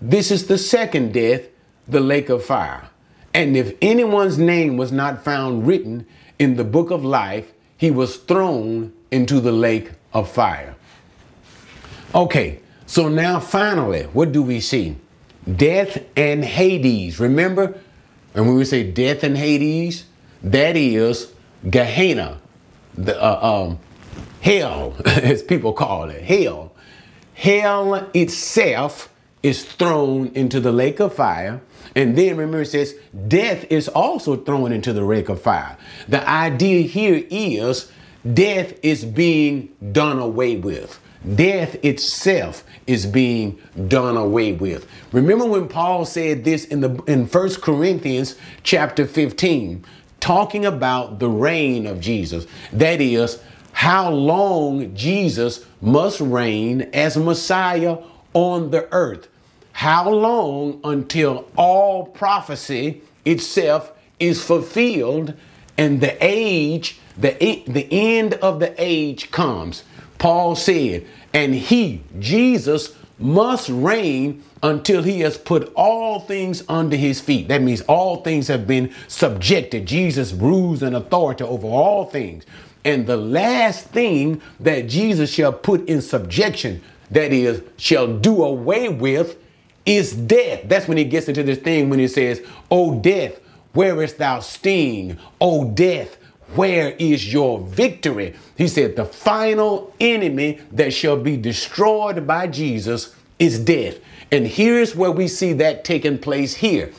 This 0.01 0.29
is 0.29 0.47
the 0.47 0.57
second 0.57 1.13
death, 1.13 1.43
the 1.87 1.99
lake 1.99 2.29
of 2.29 2.43
fire. 2.43 2.89
And 3.33 3.55
if 3.55 3.75
anyone's 3.81 4.37
name 4.37 4.77
was 4.77 4.91
not 4.91 5.23
found 5.23 5.67
written 5.67 6.05
in 6.37 6.55
the 6.55 6.63
book 6.63 6.91
of 6.91 7.03
life, 7.03 7.51
he 7.77 7.91
was 7.91 8.17
thrown 8.17 8.93
into 9.11 9.39
the 9.39 9.51
lake 9.51 9.91
of 10.13 10.29
fire. 10.29 10.75
Okay, 12.13 12.59
so 12.85 13.07
now 13.07 13.39
finally, 13.39 14.03
what 14.03 14.31
do 14.31 14.41
we 14.41 14.59
see? 14.59 14.95
Death 15.55 16.03
and 16.15 16.43
Hades. 16.43 17.19
Remember, 17.19 17.79
and 18.33 18.47
when 18.47 18.55
we 18.55 18.65
say 18.65 18.89
death 18.89 19.23
and 19.23 19.37
Hades, 19.37 20.05
that 20.41 20.75
is 20.75 21.31
Gehenna, 21.69 22.39
the 22.95 23.21
uh, 23.21 23.67
um, 23.67 23.79
hell, 24.41 24.95
as 25.05 25.43
people 25.43 25.73
call 25.73 26.09
it, 26.09 26.23
hell. 26.23 26.73
Hell 27.33 28.09
itself 28.13 29.09
is 29.43 29.63
thrown 29.63 30.27
into 30.35 30.59
the 30.59 30.71
lake 30.71 30.99
of 30.99 31.13
fire. 31.13 31.61
And 31.95 32.17
then 32.17 32.37
remember, 32.37 32.61
it 32.61 32.67
says 32.67 32.95
death 33.27 33.65
is 33.69 33.87
also 33.87 34.35
thrown 34.35 34.71
into 34.71 34.93
the 34.93 35.03
lake 35.03 35.29
of 35.29 35.41
fire. 35.41 35.77
The 36.07 36.27
idea 36.27 36.81
here 36.81 37.25
is 37.29 37.91
death 38.33 38.73
is 38.83 39.05
being 39.05 39.73
done 39.91 40.19
away 40.19 40.57
with. 40.57 40.99
Death 41.35 41.83
itself 41.83 42.63
is 42.87 43.05
being 43.05 43.59
done 43.87 44.15
away 44.15 44.53
with. 44.53 44.87
Remember 45.11 45.45
when 45.45 45.67
Paul 45.67 46.05
said 46.05 46.45
this 46.45 46.65
in 46.65 46.79
the 46.79 47.03
in 47.07 47.27
First 47.27 47.61
Corinthians 47.61 48.35
chapter 48.63 49.05
15, 49.05 49.83
talking 50.21 50.65
about 50.65 51.19
the 51.19 51.29
reign 51.29 51.87
of 51.87 51.99
Jesus. 51.99 52.45
That 52.71 53.01
is 53.01 53.41
how 53.73 54.09
long 54.11 54.95
Jesus 54.95 55.65
must 55.81 56.21
reign 56.21 56.89
as 56.93 57.17
Messiah 57.17 57.97
on 58.33 58.71
the 58.71 58.87
earth. 58.93 59.28
How 59.79 60.09
long 60.09 60.81
until 60.83 61.47
all 61.55 62.05
prophecy 62.05 63.01
itself 63.23 63.93
is 64.19 64.43
fulfilled 64.43 65.35
and 65.77 66.01
the 66.01 66.17
age, 66.19 66.99
the, 67.17 67.63
the 67.65 67.87
end 67.89 68.33
of 68.33 68.59
the 68.59 68.75
age 68.77 69.31
comes. 69.31 69.85
Paul 70.17 70.57
said, 70.57 71.07
and 71.33 71.55
he, 71.55 72.03
Jesus, 72.19 72.93
must 73.19 73.69
reign 73.69 74.43
until 74.61 75.01
he 75.01 75.21
has 75.21 75.37
put 75.37 75.71
all 75.75 76.19
things 76.19 76.61
under 76.67 76.97
his 76.97 77.21
feet. 77.21 77.47
That 77.47 77.61
means 77.61 77.79
all 77.83 78.17
things 78.17 78.49
have 78.49 78.67
been 78.67 78.93
subjected. 79.07 79.85
Jesus 79.85 80.33
rules 80.33 80.83
and 80.83 80.93
authority 80.93 81.45
over 81.45 81.67
all 81.67 82.03
things. 82.03 82.43
And 82.83 83.07
the 83.07 83.15
last 83.15 83.85
thing 83.85 84.41
that 84.59 84.89
Jesus 84.89 85.31
shall 85.31 85.53
put 85.53 85.87
in 85.87 86.01
subjection, 86.01 86.81
that 87.11 87.31
is, 87.31 87.61
shall 87.77 88.07
do 88.17 88.43
away 88.43 88.89
with, 88.89 89.37
is 89.85 90.13
death. 90.13 90.61
That's 90.65 90.87
when 90.87 90.97
he 90.97 91.03
gets 91.03 91.27
into 91.27 91.43
this 91.43 91.59
thing 91.59 91.89
when 91.89 91.99
he 91.99 92.07
says, 92.07 92.41
O 92.69 92.99
death, 92.99 93.39
where 93.73 94.01
is 94.01 94.15
thou 94.15 94.39
sting? 94.39 95.17
O 95.39 95.69
death, 95.71 96.17
where 96.55 96.91
is 96.99 97.31
your 97.31 97.59
victory? 97.59 98.35
He 98.57 98.67
said, 98.67 98.95
the 98.95 99.05
final 99.05 99.93
enemy 99.99 100.59
that 100.71 100.93
shall 100.93 101.17
be 101.17 101.37
destroyed 101.37 102.25
by 102.25 102.47
Jesus 102.47 103.15
is 103.37 103.59
death. 103.59 103.99
And 104.31 104.47
here's 104.47 104.95
where 104.95 105.11
we 105.11 105.27
see 105.27 105.53
that 105.53 105.85
taking 105.85 106.17
place 106.17 106.55
here. 106.55 106.91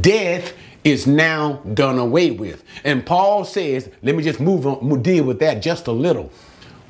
Death 0.00 0.52
is 0.84 1.06
now 1.06 1.54
done 1.74 1.98
away 1.98 2.30
with. 2.30 2.64
And 2.84 3.04
Paul 3.04 3.44
says, 3.44 3.88
let 4.02 4.14
me 4.14 4.22
just 4.22 4.40
move 4.40 4.66
on, 4.66 5.02
deal 5.02 5.24
with 5.24 5.38
that 5.40 5.62
just 5.62 5.86
a 5.86 5.92
little. 5.92 6.32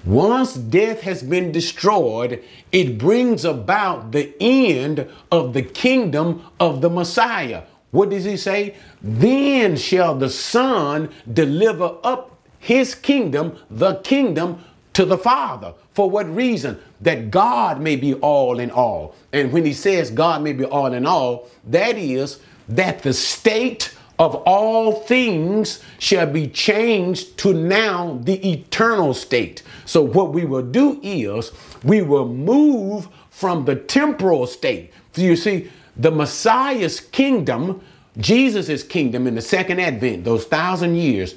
Once 0.04 0.54
death 0.54 1.02
has 1.02 1.22
been 1.22 1.52
destroyed, 1.52 2.42
it 2.72 2.98
brings 2.98 3.44
about 3.44 4.12
the 4.12 4.34
end 4.40 5.08
of 5.30 5.52
the 5.52 5.62
kingdom 5.62 6.44
of 6.58 6.80
the 6.80 6.90
Messiah. 6.90 7.62
What 7.92 8.10
does 8.10 8.24
he 8.24 8.36
say? 8.36 8.74
Then 9.00 9.76
shall 9.76 10.16
the 10.16 10.30
Son 10.30 11.10
deliver 11.32 11.96
up 12.02 12.36
his 12.58 12.94
kingdom, 12.94 13.56
the 13.70 13.96
kingdom, 13.96 14.64
to 14.94 15.04
the 15.04 15.18
Father. 15.18 15.74
For 15.92 16.10
what 16.10 16.32
reason? 16.34 16.78
That 17.00 17.30
God 17.30 17.80
may 17.80 17.96
be 17.96 18.14
all 18.14 18.58
in 18.58 18.70
all. 18.70 19.14
And 19.32 19.52
when 19.52 19.64
he 19.64 19.72
says 19.72 20.10
God 20.10 20.42
may 20.42 20.52
be 20.52 20.64
all 20.64 20.92
in 20.92 21.06
all, 21.06 21.48
that 21.68 21.96
is 21.96 22.40
that 22.68 23.02
the 23.02 23.12
state 23.12 23.94
of 24.18 24.36
all 24.46 24.92
things 24.92 25.82
shall 25.98 26.26
be 26.26 26.46
changed 26.46 27.36
to 27.38 27.52
now 27.52 28.20
the 28.22 28.52
eternal 28.52 29.14
state. 29.14 29.62
So, 29.84 30.02
what 30.02 30.32
we 30.32 30.44
will 30.44 30.62
do 30.62 31.00
is 31.02 31.52
we 31.84 32.02
will 32.02 32.28
move 32.28 33.08
from 33.30 33.64
the 33.64 33.76
temporal 33.76 34.46
state. 34.46 34.92
You 35.16 35.36
see, 35.36 35.70
the 35.96 36.10
Messiah's 36.10 37.00
kingdom, 37.00 37.82
Jesus' 38.18 38.82
kingdom 38.82 39.26
in 39.26 39.34
the 39.34 39.42
second 39.42 39.80
advent, 39.80 40.24
those 40.24 40.44
thousand 40.44 40.96
years, 40.96 41.34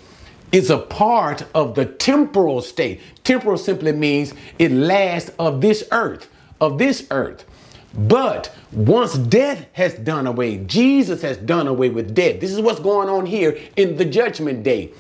is 0.52 0.70
a 0.70 0.78
part 0.78 1.46
of 1.54 1.76
the 1.76 1.86
temporal 1.86 2.62
state. 2.62 3.02
Temporal 3.24 3.58
simply 3.58 3.92
means 3.92 4.34
it 4.60 4.72
lasts 4.72 5.32
of 5.40 5.62
this 5.62 5.84
earth, 5.92 6.30
of 6.62 6.78
this 6.78 7.08
earth. 7.12 7.46
But 7.94 8.54
once 8.72 9.18
death 9.18 9.66
has 9.74 9.94
done 9.96 10.28
away, 10.28 10.58
Jesus 10.66 11.22
has 11.22 11.38
done 11.38 11.68
away 11.68 11.90
with 11.90 12.14
death. 12.14 12.40
This 12.40 12.52
is 12.52 12.60
what's 12.60 12.80
going 12.80 13.10
on 13.10 13.26
here 13.26 13.58
in 13.76 13.96
the 13.96 14.06
judgment 14.06 14.64
day. 14.64 14.92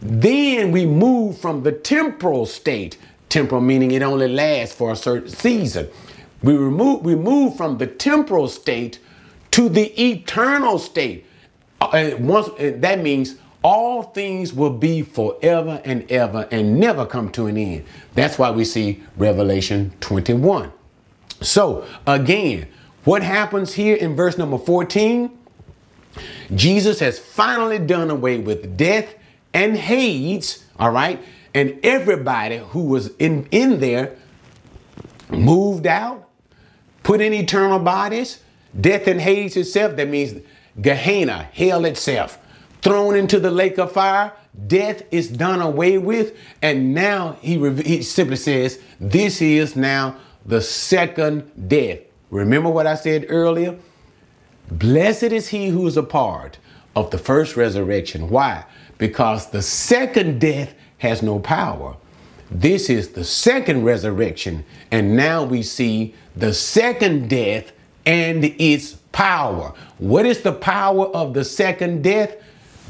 Then 0.00 0.70
we 0.70 0.86
move 0.86 1.38
from 1.38 1.62
the 1.62 1.72
temporal 1.72 2.46
state, 2.46 2.96
temporal 3.28 3.60
meaning 3.60 3.90
it 3.90 4.02
only 4.02 4.28
lasts 4.28 4.74
for 4.74 4.92
a 4.92 4.96
certain 4.96 5.28
season. 5.28 5.88
We 6.42 6.56
remove 6.56 7.02
we 7.02 7.16
move 7.16 7.56
from 7.56 7.78
the 7.78 7.86
temporal 7.86 8.48
state 8.48 9.00
to 9.52 9.68
the 9.68 10.00
eternal 10.00 10.78
state. 10.78 11.26
Uh, 11.80 11.90
and 11.94 12.28
once 12.28 12.48
and 12.58 12.82
that 12.82 13.00
means 13.00 13.36
all 13.62 14.04
things 14.04 14.52
will 14.52 14.72
be 14.72 15.02
forever 15.02 15.80
and 15.84 16.10
ever 16.10 16.46
and 16.52 16.78
never 16.78 17.04
come 17.04 17.30
to 17.32 17.46
an 17.46 17.56
end. 17.56 17.84
That's 18.14 18.38
why 18.38 18.50
we 18.50 18.64
see 18.64 19.02
Revelation 19.16 19.92
21. 20.00 20.72
So, 21.40 21.84
again, 22.06 22.68
what 23.04 23.22
happens 23.22 23.74
here 23.74 23.96
in 23.96 24.14
verse 24.14 24.38
number 24.38 24.58
14? 24.58 25.36
Jesus 26.54 27.00
has 27.00 27.18
finally 27.18 27.78
done 27.78 28.10
away 28.10 28.38
with 28.38 28.76
death 28.76 29.14
and 29.52 29.76
Hades, 29.76 30.64
all 30.78 30.90
right? 30.90 31.22
And 31.54 31.78
everybody 31.82 32.58
who 32.58 32.84
was 32.84 33.08
in, 33.16 33.48
in 33.50 33.80
there 33.80 34.16
moved 35.30 35.86
out, 35.86 36.28
put 37.02 37.20
in 37.20 37.32
eternal 37.32 37.78
bodies, 37.78 38.42
death 38.78 39.06
and 39.06 39.20
Hades 39.20 39.56
itself, 39.56 39.96
that 39.96 40.08
means 40.08 40.40
Gehenna, 40.80 41.48
hell 41.52 41.84
itself, 41.84 42.38
thrown 42.82 43.16
into 43.16 43.40
the 43.40 43.50
lake 43.50 43.78
of 43.78 43.92
fire, 43.92 44.32
death 44.66 45.02
is 45.10 45.28
done 45.28 45.60
away 45.60 45.98
with. 45.98 46.36
And 46.62 46.94
now 46.94 47.36
he, 47.40 47.58
he 47.82 48.02
simply 48.02 48.36
says, 48.36 48.80
This 49.00 49.40
is 49.40 49.74
now 49.74 50.16
the 50.44 50.60
second 50.60 51.68
death. 51.68 52.00
Remember 52.30 52.68
what 52.68 52.86
I 52.86 52.94
said 52.94 53.26
earlier? 53.28 53.76
Blessed 54.70 55.24
is 55.24 55.48
he 55.48 55.68
who 55.68 55.86
is 55.86 55.96
a 55.96 56.02
part 56.02 56.58
of 56.94 57.10
the 57.10 57.18
first 57.18 57.56
resurrection. 57.56 58.28
Why? 58.28 58.64
Because 58.98 59.50
the 59.50 59.62
second 59.62 60.40
death 60.40 60.74
has 60.98 61.22
no 61.22 61.38
power. 61.38 61.96
This 62.50 62.90
is 62.90 63.10
the 63.10 63.24
second 63.24 63.84
resurrection. 63.84 64.64
And 64.90 65.16
now 65.16 65.44
we 65.44 65.62
see 65.62 66.14
the 66.36 66.52
second 66.52 67.28
death 67.30 67.72
and 68.04 68.44
its 68.44 68.94
power. 69.12 69.74
What 69.98 70.26
is 70.26 70.42
the 70.42 70.52
power 70.52 71.06
of 71.06 71.34
the 71.34 71.44
second 71.44 72.02
death? 72.02 72.36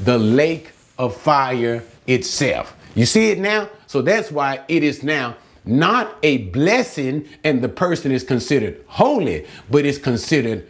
The 0.03 0.17
lake 0.17 0.71
of 0.97 1.15
fire 1.15 1.83
itself. 2.07 2.75
You 2.95 3.05
see 3.05 3.31
it 3.31 3.39
now? 3.39 3.69
So 3.87 4.01
that's 4.01 4.31
why 4.31 4.61
it 4.67 4.83
is 4.83 5.03
now 5.03 5.35
not 5.65 6.17
a 6.23 6.37
blessing 6.49 7.27
and 7.43 7.61
the 7.61 7.69
person 7.69 8.11
is 8.11 8.23
considered 8.23 8.83
holy, 8.87 9.45
but 9.69 9.85
is 9.85 9.97
considered 9.97 10.67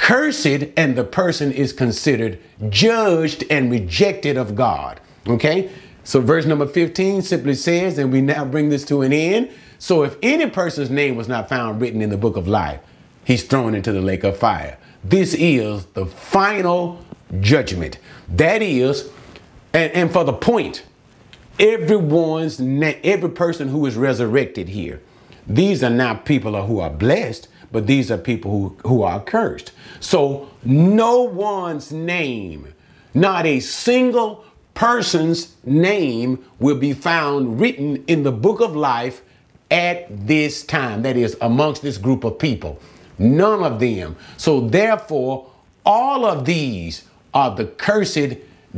cursed 0.00 0.46
and 0.46 0.96
the 0.96 1.04
person 1.04 1.52
is 1.52 1.74
considered 1.74 2.38
judged 2.70 3.44
and 3.50 3.70
rejected 3.70 4.38
of 4.38 4.54
God. 4.54 4.98
Okay? 5.26 5.70
So 6.04 6.22
verse 6.22 6.46
number 6.46 6.66
15 6.66 7.20
simply 7.20 7.54
says, 7.54 7.98
and 7.98 8.10
we 8.10 8.22
now 8.22 8.46
bring 8.46 8.70
this 8.70 8.84
to 8.86 9.02
an 9.02 9.12
end. 9.12 9.50
So 9.78 10.02
if 10.02 10.16
any 10.22 10.48
person's 10.48 10.88
name 10.88 11.16
was 11.16 11.28
not 11.28 11.50
found 11.50 11.80
written 11.80 12.00
in 12.00 12.08
the 12.08 12.16
book 12.16 12.36
of 12.36 12.48
life, 12.48 12.80
he's 13.24 13.44
thrown 13.44 13.74
into 13.74 13.92
the 13.92 14.00
lake 14.00 14.24
of 14.24 14.38
fire. 14.38 14.78
This 15.04 15.34
is 15.34 15.84
the 15.86 16.06
final 16.06 17.04
judgment. 17.40 17.98
That 18.26 18.62
is, 18.62 19.10
and, 19.74 19.92
and 19.92 20.10
for 20.10 20.24
the 20.24 20.32
point, 20.32 20.82
everyone's 21.58 22.58
every 22.58 23.30
person 23.30 23.68
who 23.68 23.84
is 23.84 23.96
resurrected 23.96 24.68
here 24.70 25.02
these 25.50 25.82
are 25.82 25.90
not 25.90 26.24
people 26.24 26.64
who 26.64 26.78
are 26.78 26.90
blessed 26.90 27.48
but 27.72 27.86
these 27.86 28.10
are 28.10 28.18
people 28.18 28.50
who, 28.50 28.76
who 28.88 29.02
are 29.02 29.20
cursed. 29.20 29.72
So 30.00 30.50
no 30.64 31.22
one's 31.22 31.92
name 31.92 32.72
not 33.14 33.46
a 33.46 33.60
single 33.60 34.44
person's 34.74 35.56
name 35.64 36.44
will 36.58 36.76
be 36.76 36.92
found 36.92 37.60
written 37.60 38.04
in 38.06 38.22
the 38.22 38.32
book 38.32 38.60
of 38.60 38.76
life 38.76 39.22
at 39.70 40.26
this 40.26 40.64
time 40.64 41.02
that 41.02 41.16
is 41.16 41.36
amongst 41.40 41.82
this 41.82 41.98
group 41.98 42.24
of 42.24 42.38
people. 42.38 42.80
None 43.18 43.62
of 43.62 43.80
them. 43.80 44.16
So 44.36 44.60
therefore 44.60 45.50
all 45.84 46.24
of 46.24 46.44
these 46.44 47.04
are 47.34 47.54
the 47.54 47.66
cursed 47.66 48.36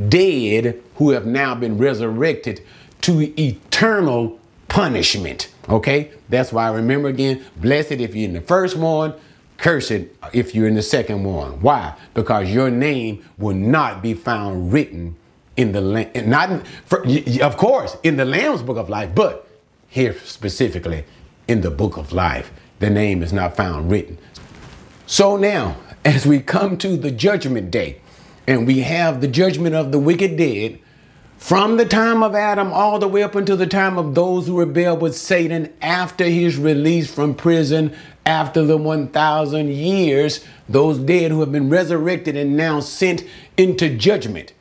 dead 0.09 0.83
who 0.97 1.11
have 1.11 1.27
now 1.27 1.55
been 1.55 1.79
resurrected 1.79 2.63
to 3.03 3.41
eternal 3.41 4.39
punishment. 4.73 5.49
Okay? 5.69 6.11
That's 6.31 6.51
why 6.51 6.67
I 6.67 6.73
remember 6.73 7.09
again, 7.09 7.45
blessed 7.57 7.93
if 7.93 8.15
you're 8.15 8.25
in 8.25 8.33
the 8.33 8.41
first 8.41 8.75
one, 8.75 9.13
cursed 9.59 10.07
if 10.33 10.55
you're 10.55 10.67
in 10.67 10.75
the 10.75 10.83
second 10.83 11.25
one. 11.25 11.61
Why? 11.61 11.95
Because 12.15 12.51
your 12.51 12.71
name 12.71 13.23
will 13.37 13.55
not 13.55 14.03
be 14.03 14.15
found 14.15 14.73
written 14.73 15.17
in 15.59 15.73
the 15.73 15.83
not 16.25 16.67
for, 16.87 17.05
of 17.43 17.59
course 17.59 17.99
in 18.03 18.17
the 18.17 18.25
Lamb's 18.25 18.63
book 18.63 18.79
of 18.79 18.89
life, 18.89 19.15
but 19.15 19.47
here 19.89 20.19
specifically 20.21 21.05
in 21.47 21.61
the 21.61 21.71
book 21.71 21.99
of 21.99 22.11
life, 22.11 22.51
the 22.79 22.89
name 22.89 23.23
is 23.23 23.35
not 23.35 23.55
found 23.55 23.91
written. 23.91 24.17
So 25.05 25.37
now, 25.37 25.77
as 26.03 26.25
we 26.25 26.41
come 26.41 26.79
to 26.79 26.97
the 26.97 27.11
judgment 27.11 27.71
day, 27.71 28.01
and 28.47 28.67
we 28.67 28.81
have 28.81 29.21
the 29.21 29.29
judgment 29.29 29.75
of 29.75 29.93
the 29.93 29.99
wicked 29.99 30.39
dead 30.39 30.79
from 31.43 31.77
the 31.77 31.85
time 31.85 32.23
of 32.23 32.37
Adam 32.37 32.73
all 32.73 33.01
the 33.01 33.09
way 33.09 33.21
up 33.21 33.35
until 33.35 33.57
the 33.57 33.67
time 33.67 33.99
of 33.99 34.15
those 34.15 34.47
who 34.47 34.61
rebelled 34.61 35.03
with 35.03 35.17
Satan 35.17 35.73
after 35.83 36.25
his 36.25 36.57
release 36.57 37.13
from 37.13 37.35
prison 37.35 37.93
after 38.25 38.65
the 38.65 38.77
1,000 38.77 39.69
years, 39.69 40.45
those 40.69 41.01
dead 41.01 41.33
who 41.33 41.41
have 41.41 41.51
been 41.51 41.69
resurrected 41.69 42.37
and 42.37 42.57
now 42.57 42.79
sent 42.79 43.25
into 43.57 43.89
judgment. 43.89 44.53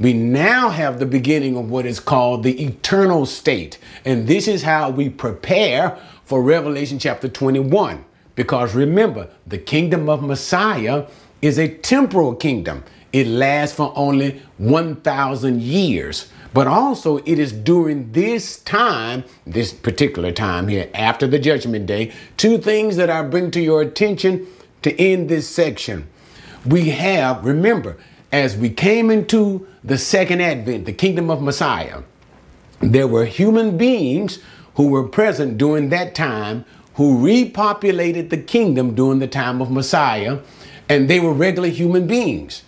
We 0.00 0.14
now 0.14 0.70
have 0.70 0.98
the 0.98 1.04
beginning 1.04 1.58
of 1.58 1.70
what 1.70 1.84
is 1.84 2.00
called 2.00 2.42
the 2.42 2.64
eternal 2.64 3.26
state. 3.26 3.76
And 4.06 4.26
this 4.26 4.48
is 4.48 4.62
how 4.62 4.88
we 4.88 5.10
prepare 5.10 5.98
for 6.24 6.42
Revelation 6.42 6.98
chapter 6.98 7.28
21. 7.28 8.02
Because 8.34 8.74
remember, 8.74 9.28
the 9.46 9.58
kingdom 9.58 10.08
of 10.08 10.22
Messiah 10.22 11.06
is 11.42 11.58
a 11.58 11.68
temporal 11.68 12.34
kingdom. 12.34 12.82
It 13.14 13.28
lasts 13.28 13.76
for 13.76 13.92
only 13.94 14.42
1,000 14.58 15.62
years. 15.62 16.32
But 16.52 16.66
also, 16.66 17.18
it 17.18 17.38
is 17.38 17.52
during 17.52 18.10
this 18.10 18.58
time, 18.58 19.22
this 19.46 19.72
particular 19.72 20.32
time 20.32 20.66
here, 20.66 20.90
after 20.94 21.28
the 21.28 21.38
judgment 21.38 21.86
day, 21.86 22.12
two 22.36 22.58
things 22.58 22.96
that 22.96 23.10
I 23.10 23.22
bring 23.22 23.52
to 23.52 23.60
your 23.60 23.82
attention 23.82 24.48
to 24.82 25.00
end 25.00 25.28
this 25.28 25.48
section. 25.48 26.08
We 26.66 26.90
have, 26.90 27.44
remember, 27.44 27.98
as 28.32 28.56
we 28.56 28.68
came 28.68 29.12
into 29.12 29.64
the 29.84 29.96
second 29.96 30.42
advent, 30.42 30.84
the 30.84 30.92
kingdom 30.92 31.30
of 31.30 31.40
Messiah, 31.40 32.02
there 32.80 33.06
were 33.06 33.26
human 33.26 33.78
beings 33.78 34.40
who 34.74 34.88
were 34.88 35.06
present 35.06 35.56
during 35.56 35.90
that 35.90 36.16
time 36.16 36.64
who 36.94 37.18
repopulated 37.18 38.30
the 38.30 38.38
kingdom 38.38 38.96
during 38.96 39.20
the 39.20 39.28
time 39.28 39.62
of 39.62 39.70
Messiah, 39.70 40.40
and 40.88 41.08
they 41.08 41.20
were 41.20 41.32
regular 41.32 41.68
human 41.68 42.08
beings. 42.08 42.62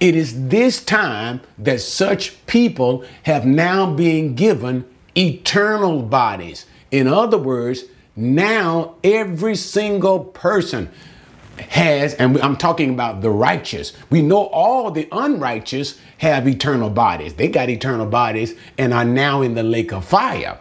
It 0.00 0.16
is 0.16 0.48
this 0.48 0.82
time 0.82 1.42
that 1.58 1.80
such 1.80 2.44
people 2.46 3.04
have 3.24 3.44
now 3.44 3.92
been 3.92 4.34
given 4.34 4.86
eternal 5.16 6.00
bodies. 6.02 6.66
In 6.90 7.06
other 7.06 7.38
words, 7.38 7.84
now 8.16 8.96
every 9.04 9.54
single 9.54 10.20
person, 10.24 10.90
has, 11.68 12.14
and 12.14 12.38
I'm 12.38 12.56
talking 12.56 12.90
about 12.90 13.20
the 13.20 13.30
righteous. 13.30 13.92
We 14.08 14.22
know 14.22 14.46
all 14.46 14.90
the 14.90 15.08
unrighteous 15.12 15.98
have 16.18 16.48
eternal 16.48 16.90
bodies. 16.90 17.34
They 17.34 17.48
got 17.48 17.68
eternal 17.68 18.06
bodies 18.06 18.54
and 18.78 18.94
are 18.94 19.04
now 19.04 19.42
in 19.42 19.54
the 19.54 19.62
lake 19.62 19.92
of 19.92 20.04
fire. 20.04 20.58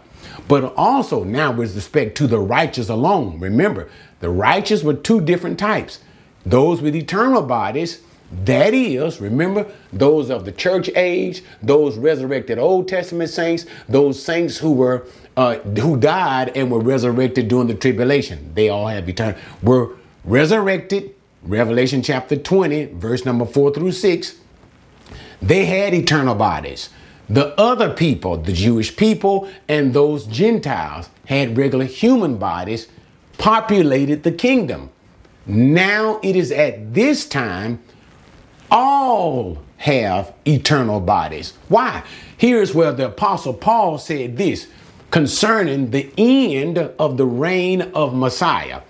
But 0.47 0.73
also 0.75 1.23
now 1.23 1.51
with 1.51 1.75
respect 1.75 2.17
to 2.17 2.27
the 2.27 2.39
righteous 2.39 2.89
alone. 2.89 3.39
Remember, 3.39 3.89
the 4.19 4.29
righteous 4.29 4.83
were 4.83 4.93
two 4.93 5.21
different 5.21 5.59
types. 5.59 5.99
Those 6.45 6.81
with 6.81 6.95
eternal 6.95 7.43
bodies, 7.43 8.01
that 8.45 8.73
is, 8.73 9.19
remember, 9.19 9.65
those 9.91 10.29
of 10.29 10.45
the 10.45 10.51
church 10.51 10.89
age, 10.95 11.43
those 11.63 11.97
resurrected 11.97 12.59
Old 12.59 12.87
Testament 12.87 13.29
saints, 13.29 13.65
those 13.87 14.21
saints 14.21 14.57
who 14.57 14.71
were 14.71 15.07
uh, 15.35 15.55
who 15.59 15.97
died 15.97 16.51
and 16.55 16.69
were 16.69 16.79
resurrected 16.79 17.47
during 17.47 17.67
the 17.67 17.73
tribulation. 17.73 18.51
They 18.53 18.69
all 18.69 18.87
have 18.87 19.07
eternal 19.07 19.39
were 19.63 19.95
resurrected. 20.25 21.15
Revelation 21.41 22.01
chapter 22.03 22.35
20, 22.35 22.85
verse 22.95 23.25
number 23.25 23.45
4 23.45 23.73
through 23.73 23.93
6. 23.93 24.35
They 25.41 25.65
had 25.65 25.93
eternal 25.93 26.35
bodies. 26.35 26.89
The 27.29 27.57
other 27.59 27.93
people, 27.93 28.35
the 28.37 28.51
Jewish 28.51 28.95
people 28.95 29.49
and 29.69 29.93
those 29.93 30.25
Gentiles, 30.25 31.09
had 31.25 31.57
regular 31.57 31.85
human 31.85 32.37
bodies, 32.37 32.87
populated 33.37 34.23
the 34.23 34.31
kingdom. 34.33 34.89
Now 35.45 36.19
it 36.21 36.35
is 36.35 36.51
at 36.51 36.93
this 36.93 37.25
time 37.25 37.79
all 38.71 39.59
have 39.77 40.33
eternal 40.45 40.99
bodies. 40.99 41.53
Why? 41.67 42.03
Here's 42.37 42.73
where 42.73 42.91
the 42.91 43.07
Apostle 43.07 43.53
Paul 43.53 43.97
said 43.97 44.37
this 44.37 44.67
concerning 45.11 45.91
the 45.91 46.11
end 46.17 46.77
of 46.77 47.17
the 47.17 47.25
reign 47.25 47.81
of 47.81 48.13
Messiah. 48.13 48.81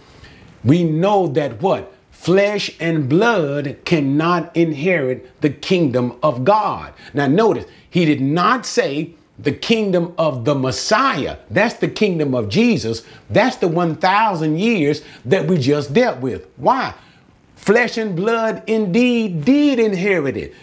We 0.63 0.83
know 0.83 1.27
that 1.27 1.61
what? 1.61 1.93
Flesh 2.11 2.75
and 2.81 3.07
blood 3.07 3.77
cannot 3.85 4.55
inherit 4.55 5.41
the 5.41 5.49
kingdom 5.49 6.17
of 6.21 6.43
God. 6.43 6.93
Now, 7.13 7.27
notice, 7.27 7.65
he 7.89 8.03
did 8.03 8.19
not 8.19 8.65
say 8.65 9.13
the 9.37 9.53
kingdom 9.53 10.13
of 10.17 10.43
the 10.43 10.53
Messiah. 10.53 11.37
That's 11.49 11.75
the 11.75 11.87
kingdom 11.87 12.35
of 12.35 12.49
Jesus. 12.49 13.03
That's 13.29 13.55
the 13.55 13.69
1,000 13.69 14.59
years 14.59 15.01
that 15.23 15.47
we 15.47 15.57
just 15.57 15.93
dealt 15.93 16.19
with. 16.19 16.47
Why? 16.57 16.93
Flesh 17.59 17.97
and 17.97 18.15
blood 18.15 18.63
indeed 18.67 19.45
did 19.45 19.79
inherit 19.79 20.37
it. 20.37 20.55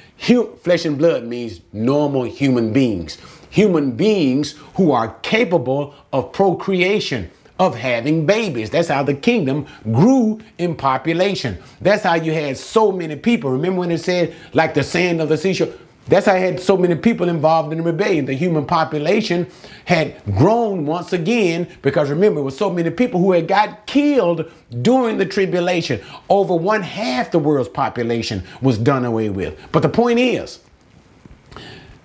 flesh 0.63 0.85
and 0.87 0.99
blood 0.99 1.25
means 1.25 1.61
normal 1.73 2.25
human 2.25 2.73
beings. 2.73 3.19
Human 3.51 3.93
beings 3.93 4.57
who 4.75 4.91
are 4.91 5.15
capable 5.21 5.95
of 6.13 6.33
procreation 6.33 7.31
of 7.61 7.77
having 7.77 8.27
babies. 8.27 8.71
That's 8.71 8.89
how 8.89 9.03
the 9.03 9.15
kingdom 9.15 9.67
grew 9.85 10.41
in 10.59 10.75
population. 10.75 11.59
That's 11.81 12.03
how 12.03 12.15
you 12.15 12.33
had 12.33 12.57
so 12.57 12.91
many 12.91 13.15
people. 13.15 13.51
Remember 13.51 13.81
when 13.81 13.93
it 13.93 13.99
said, 13.99 14.35
like 14.53 14.75
the 14.75 14.83
sand 14.83 15.21
of 15.21 15.29
the 15.29 15.37
seashore? 15.37 15.69
That's 16.09 16.27
how 16.27 16.35
I 16.35 16.39
had 16.39 16.61
so 16.61 16.77
many 16.77 16.95
people 16.95 17.29
involved 17.29 17.73
in 17.73 17.79
the 17.79 17.85
rebellion. 17.85 18.27
The 18.27 18.35
human 18.35 18.65
population 18.65 19.49
had 19.87 20.15
grown 20.37 20.87
once 20.87 21.13
again 21.13 21.69
because 21.83 22.11
remember, 22.11 22.41
it 22.41 22.45
was 22.45 22.57
so 22.57 22.71
many 22.71 22.91
people 22.91 23.21
who 23.21 23.33
had 23.33 23.49
got 23.49 23.87
killed 23.87 24.51
during 24.83 25.19
the 25.19 25.27
tribulation. 25.27 26.01
Over 26.29 26.55
one 26.55 26.83
half 26.83 27.33
the 27.33 27.41
world's 27.41 27.69
population 27.69 28.45
was 28.63 28.79
done 28.79 29.05
away 29.05 29.31
with. 29.31 29.59
But 29.73 29.83
the 29.83 29.89
point 29.89 30.21
is, 30.21 30.61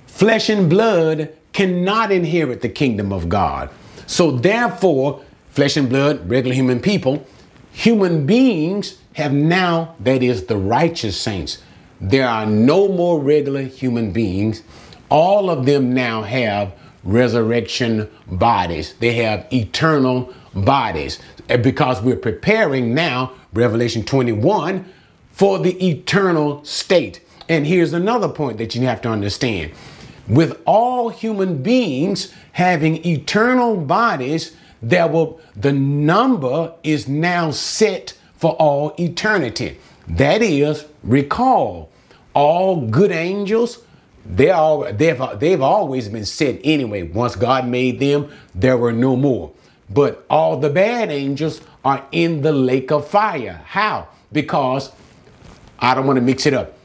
flesh 0.07 0.49
and 0.49 0.67
blood 0.67 1.29
cannot 1.53 2.11
inherit 2.11 2.61
the 2.61 2.69
kingdom 2.69 3.13
of 3.13 3.29
God. 3.29 3.69
So 4.07 4.31
therefore, 4.31 5.23
flesh 5.51 5.77
and 5.77 5.89
blood, 5.89 6.27
regular 6.27 6.55
human 6.55 6.79
people, 6.79 7.25
human 7.71 8.25
beings 8.25 8.97
have 9.13 9.33
now, 9.33 9.95
that 9.99 10.23
is, 10.23 10.45
the 10.45 10.57
righteous 10.57 11.19
saints. 11.19 11.61
There 12.01 12.27
are 12.27 12.47
no 12.47 12.87
more 12.87 13.19
regular 13.19 13.61
human 13.61 14.11
beings. 14.11 14.63
All 15.09 15.51
of 15.51 15.67
them 15.67 15.93
now 15.93 16.23
have 16.23 16.73
resurrection 17.03 18.09
bodies, 18.27 18.95
they 18.99 19.13
have 19.13 19.47
eternal 19.53 20.33
bodies. 20.53 21.19
Because 21.47 22.01
we're 22.01 22.15
preparing 22.15 22.93
now, 22.93 23.33
Revelation 23.53 24.03
21, 24.03 24.85
for 25.31 25.59
the 25.59 25.87
eternal 25.87 26.63
state. 26.63 27.21
And 27.49 27.67
here's 27.67 27.93
another 27.93 28.29
point 28.29 28.57
that 28.57 28.75
you 28.75 28.81
have 28.83 29.01
to 29.01 29.09
understand. 29.09 29.71
With 30.27 30.61
all 30.65 31.09
human 31.09 31.61
beings 31.61 32.33
having 32.53 33.05
eternal 33.05 33.75
bodies, 33.75 34.55
there 34.81 35.07
will 35.07 35.39
the 35.55 35.73
number 35.73 36.73
is 36.83 37.07
now 37.07 37.51
set 37.51 38.13
for 38.37 38.53
all 38.53 38.95
eternity. 38.97 39.77
That 40.07 40.41
is, 40.41 40.85
recall, 41.03 41.90
all 42.33 42.87
good 42.87 43.11
angels, 43.11 43.79
they 44.25 44.51
all 44.51 44.91
they've 44.93 45.21
they've 45.39 45.61
always 45.61 46.07
been 46.09 46.25
set 46.25 46.59
anyway. 46.63 47.03
Once 47.03 47.35
God 47.35 47.67
made 47.67 47.99
them, 47.99 48.31
there 48.53 48.77
were 48.77 48.93
no 48.93 49.15
more. 49.15 49.51
But 49.89 50.25
all 50.29 50.57
the 50.57 50.69
bad 50.69 51.11
angels 51.11 51.61
are 51.83 52.05
in 52.11 52.41
the 52.41 52.51
lake 52.51 52.91
of 52.91 53.07
fire. 53.07 53.61
How? 53.65 54.07
Because 54.31 54.91
I 55.79 55.95
don't 55.95 56.07
want 56.07 56.17
to 56.17 56.21
mix 56.21 56.45
it 56.45 56.53
up. 56.53 56.77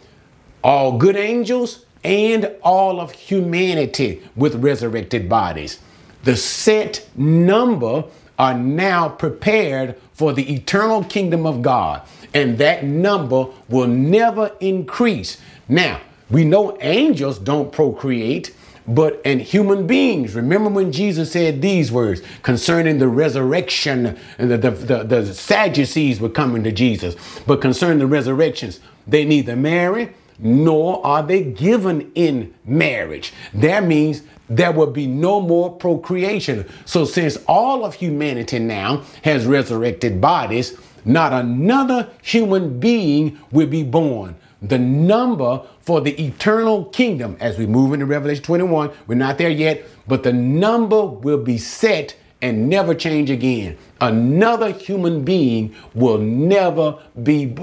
All 0.64 0.98
good 0.98 1.16
angels 1.16 1.84
and 2.02 2.50
all 2.62 3.00
of 3.00 3.12
humanity 3.12 4.22
with 4.34 4.56
resurrected 4.56 5.28
bodies. 5.28 5.80
The 6.24 6.36
set 6.36 7.08
number 7.16 8.04
are 8.38 8.54
now 8.54 9.08
prepared 9.08 9.96
for 10.12 10.32
the 10.32 10.54
eternal 10.54 11.04
kingdom 11.04 11.46
of 11.46 11.62
God, 11.62 12.02
and 12.36 12.58
that 12.58 12.84
number 12.84 13.46
will 13.70 13.86
never 13.86 14.52
increase. 14.60 15.40
Now, 15.70 16.02
we 16.30 16.44
know 16.44 16.76
angels 16.82 17.38
don't 17.38 17.72
procreate, 17.72 18.54
but 18.86 19.22
and 19.24 19.40
human 19.40 19.86
beings. 19.86 20.34
Remember 20.34 20.68
when 20.68 20.92
Jesus 20.92 21.32
said 21.32 21.62
these 21.62 21.90
words 21.90 22.20
concerning 22.42 22.98
the 22.98 23.08
resurrection, 23.08 24.18
and 24.36 24.50
the, 24.50 24.58
the, 24.58 24.70
the, 24.70 25.04
the 25.04 25.34
Sadducees 25.34 26.20
were 26.20 26.28
coming 26.28 26.62
to 26.64 26.72
Jesus, 26.72 27.16
but 27.46 27.62
concerning 27.62 28.00
the 28.00 28.06
resurrections, 28.06 28.80
they 29.06 29.24
neither 29.24 29.56
marry 29.56 30.10
nor 30.38 31.04
are 31.06 31.22
they 31.22 31.42
given 31.42 32.12
in 32.14 32.54
marriage. 32.66 33.32
That 33.54 33.84
means 33.84 34.22
there 34.50 34.72
will 34.72 34.90
be 34.90 35.06
no 35.06 35.40
more 35.40 35.74
procreation. 35.74 36.68
So, 36.84 37.06
since 37.06 37.38
all 37.48 37.82
of 37.82 37.94
humanity 37.94 38.58
now 38.58 39.04
has 39.22 39.46
resurrected 39.46 40.20
bodies, 40.20 40.78
not 41.06 41.32
another 41.32 42.10
human 42.20 42.80
being 42.80 43.38
will 43.52 43.68
be 43.68 43.84
born. 43.84 44.36
The 44.60 44.78
number 44.78 45.62
for 45.80 46.00
the 46.00 46.20
eternal 46.20 46.86
kingdom, 46.86 47.36
as 47.38 47.56
we 47.56 47.66
move 47.66 47.92
into 47.92 48.06
Revelation 48.06 48.42
21, 48.42 48.90
we're 49.06 49.14
not 49.14 49.38
there 49.38 49.50
yet, 49.50 49.84
but 50.08 50.24
the 50.24 50.32
number 50.32 51.04
will 51.04 51.38
be 51.38 51.58
set 51.58 52.16
and 52.42 52.68
never 52.68 52.94
change 52.94 53.30
again. 53.30 53.78
Another 54.00 54.72
human 54.72 55.24
being 55.24 55.74
will 55.94 56.18
never 56.18 56.98
be. 57.22 57.54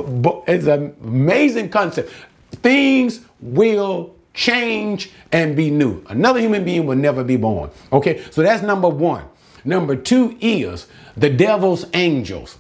It's 0.47 0.65
an 0.67 0.95
amazing 1.03 1.69
concept. 1.69 2.11
Things 2.51 3.21
will 3.41 4.15
change 4.33 5.11
and 5.31 5.55
be 5.55 5.69
new. 5.69 6.03
Another 6.07 6.39
human 6.39 6.63
being 6.63 6.85
will 6.85 6.95
never 6.95 7.23
be 7.23 7.37
born. 7.37 7.69
Okay, 7.91 8.23
so 8.31 8.41
that's 8.41 8.63
number 8.63 8.89
one. 8.89 9.25
Number 9.65 9.95
two 9.95 10.37
is 10.41 10.87
the 11.15 11.29
devil's 11.29 11.85
angels. 11.93 12.57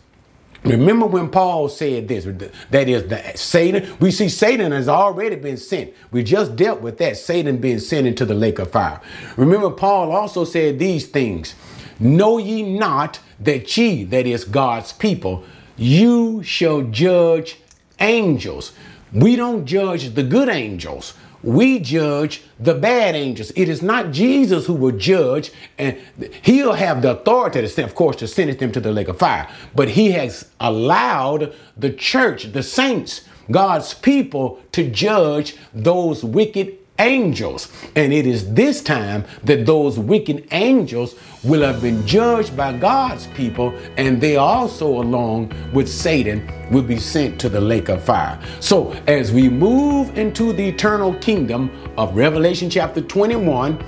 Remember 0.63 1.05
when 1.05 1.29
Paul 1.29 1.67
said 1.67 2.07
this, 2.07 2.25
that 2.71 2.87
is 2.87 3.07
the 3.07 3.21
Satan. 3.35 3.97
We 3.99 4.11
see 4.11 4.29
Satan 4.29 4.71
has 4.71 4.87
already 4.87 5.35
been 5.35 5.57
sent. 5.57 5.93
We 6.11 6.23
just 6.23 6.55
dealt 6.55 6.81
with 6.81 6.97
that, 6.99 7.17
Satan 7.17 7.57
being 7.57 7.79
sent 7.79 8.07
into 8.07 8.25
the 8.25 8.33
lake 8.33 8.59
of 8.59 8.71
fire. 8.71 9.01
Remember, 9.35 9.69
Paul 9.69 10.11
also 10.11 10.45
said 10.45 10.79
these 10.79 11.05
things 11.07 11.55
Know 11.99 12.37
ye 12.37 12.63
not 12.63 13.19
that 13.39 13.77
ye, 13.77 14.03
that 14.05 14.25
is 14.25 14.45
God's 14.45 14.93
people, 14.93 15.43
you 15.77 16.43
shall 16.43 16.81
judge 16.81 17.59
angels. 17.99 18.73
We 19.13 19.35
don't 19.35 19.65
judge 19.65 20.13
the 20.13 20.23
good 20.23 20.49
angels. 20.49 21.13
We 21.43 21.79
judge 21.79 22.41
the 22.57 22.73
bad 22.73 23.15
angels. 23.15 23.51
It 23.55 23.67
is 23.67 23.81
not 23.81 24.11
Jesus 24.11 24.65
who 24.65 24.73
will 24.73 24.97
judge, 24.97 25.51
and 25.77 25.99
he'll 26.41 26.73
have 26.73 27.01
the 27.01 27.11
authority, 27.11 27.67
to, 27.67 27.83
of 27.83 27.95
course, 27.95 28.15
to 28.17 28.27
send 28.27 28.57
them 28.57 28.71
to 28.71 28.79
the 28.79 28.93
lake 28.93 29.09
of 29.09 29.19
fire. 29.19 29.49
But 29.75 29.89
he 29.89 30.11
has 30.11 30.49
allowed 30.61 31.53
the 31.75 31.91
church, 31.91 32.53
the 32.53 32.63
saints, 32.63 33.27
God's 33.51 33.93
people, 33.93 34.61
to 34.71 34.89
judge 34.89 35.57
those 35.73 36.23
wicked 36.23 36.77
angels. 36.99 37.71
And 37.95 38.13
it 38.13 38.25
is 38.25 38.53
this 38.53 38.81
time 38.81 39.25
that 39.43 39.65
those 39.65 39.97
wicked 39.97 40.47
angels 40.51 41.15
will 41.43 41.61
have 41.61 41.81
been 41.81 42.05
judged 42.07 42.55
by 42.55 42.71
God's 42.77 43.27
people, 43.27 43.73
and 43.97 44.21
they 44.21 44.37
also, 44.37 44.87
along 44.87 45.51
with 45.73 45.89
Satan, 45.89 46.49
will 46.71 46.83
be 46.83 46.97
sent 46.97 47.39
to 47.41 47.49
the 47.49 47.59
lake 47.59 47.89
of 47.89 48.03
fire. 48.03 48.39
So, 48.59 48.91
as 49.07 49.31
we 49.33 49.49
move 49.49 50.17
into 50.17 50.53
the 50.53 50.67
eternal 50.69 51.13
kingdom 51.15 51.69
of 51.97 52.15
Revelation 52.15 52.69
chapter 52.69 53.01
21, 53.01 53.83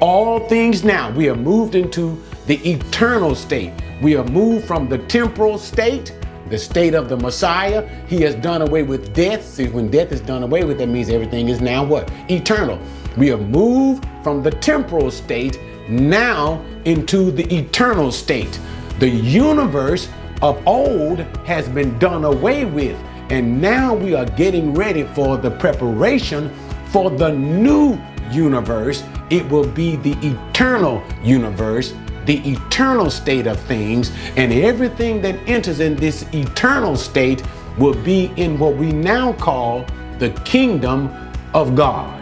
all 0.00 0.48
things 0.48 0.84
now, 0.84 1.10
we 1.10 1.28
are 1.28 1.36
moved 1.36 1.74
into 1.74 2.20
the 2.46 2.56
eternal 2.68 3.34
state. 3.34 3.72
We 4.00 4.16
are 4.16 4.24
moved 4.24 4.66
from 4.66 4.88
the 4.88 4.98
temporal 4.98 5.58
state 5.58 6.12
the 6.48 6.58
state 6.58 6.94
of 6.94 7.08
the 7.08 7.16
Messiah. 7.16 7.88
He 8.06 8.20
has 8.22 8.34
done 8.34 8.62
away 8.62 8.82
with 8.82 9.14
death. 9.14 9.44
See, 9.44 9.68
when 9.68 9.90
death 9.90 10.12
is 10.12 10.20
done 10.20 10.42
away 10.42 10.64
with, 10.64 10.78
that 10.78 10.88
means 10.88 11.08
everything 11.08 11.48
is 11.48 11.60
now 11.60 11.84
what? 11.84 12.10
Eternal. 12.30 12.78
We 13.16 13.28
have 13.28 13.48
moved 13.48 14.06
from 14.22 14.42
the 14.42 14.50
temporal 14.50 15.10
state 15.10 15.58
now 15.88 16.64
into 16.84 17.30
the 17.30 17.44
eternal 17.54 18.10
state. 18.12 18.58
The 18.98 19.08
universe 19.08 20.08
of 20.42 20.60
old 20.66 21.20
has 21.46 21.68
been 21.68 21.98
done 21.98 22.24
away 22.24 22.64
with, 22.64 22.98
and 23.30 23.60
now 23.60 23.94
we 23.94 24.14
are 24.14 24.24
getting 24.24 24.74
ready 24.74 25.04
for 25.04 25.36
the 25.36 25.50
preparation 25.50 26.50
for 26.86 27.10
the 27.10 27.32
new 27.32 27.98
universe. 28.30 29.04
It 29.30 29.48
will 29.48 29.66
be 29.66 29.96
the 29.96 30.16
eternal 30.26 31.02
universe, 31.22 31.94
the 32.26 32.38
eternal 32.50 33.10
state 33.10 33.46
of 33.46 33.58
things, 33.60 34.12
and 34.36 34.52
everything 34.52 35.20
that 35.22 35.36
enters 35.48 35.80
in 35.80 35.96
this 35.96 36.22
eternal 36.34 36.96
state 36.96 37.42
will 37.78 37.94
be 38.02 38.32
in 38.36 38.58
what 38.58 38.76
we 38.76 38.92
now 38.92 39.32
call 39.34 39.84
the 40.18 40.30
kingdom 40.44 41.10
of 41.54 41.74
God. 41.74 42.18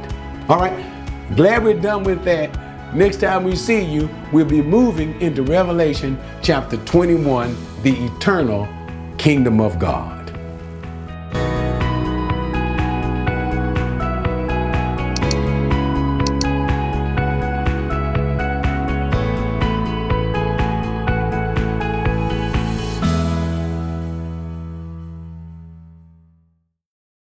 All 0.49 0.59
right, 0.59 1.35
glad 1.37 1.65
we're 1.65 1.81
done 1.81 2.03
with 2.05 2.25
that. 2.25 2.95
Next 2.95 3.21
time 3.21 3.45
we 3.45 3.55
see 3.55 3.85
you, 3.85 4.11
we'll 4.33 4.47
be 4.47 4.63
moving 4.63 5.21
into 5.21 5.43
Revelation 5.43 6.19
chapter 6.43 6.77
21, 6.79 7.57
the 7.83 7.93
eternal 8.07 8.69
kingdom 9.17 9.61
of 9.61 9.79
God. 9.79 10.20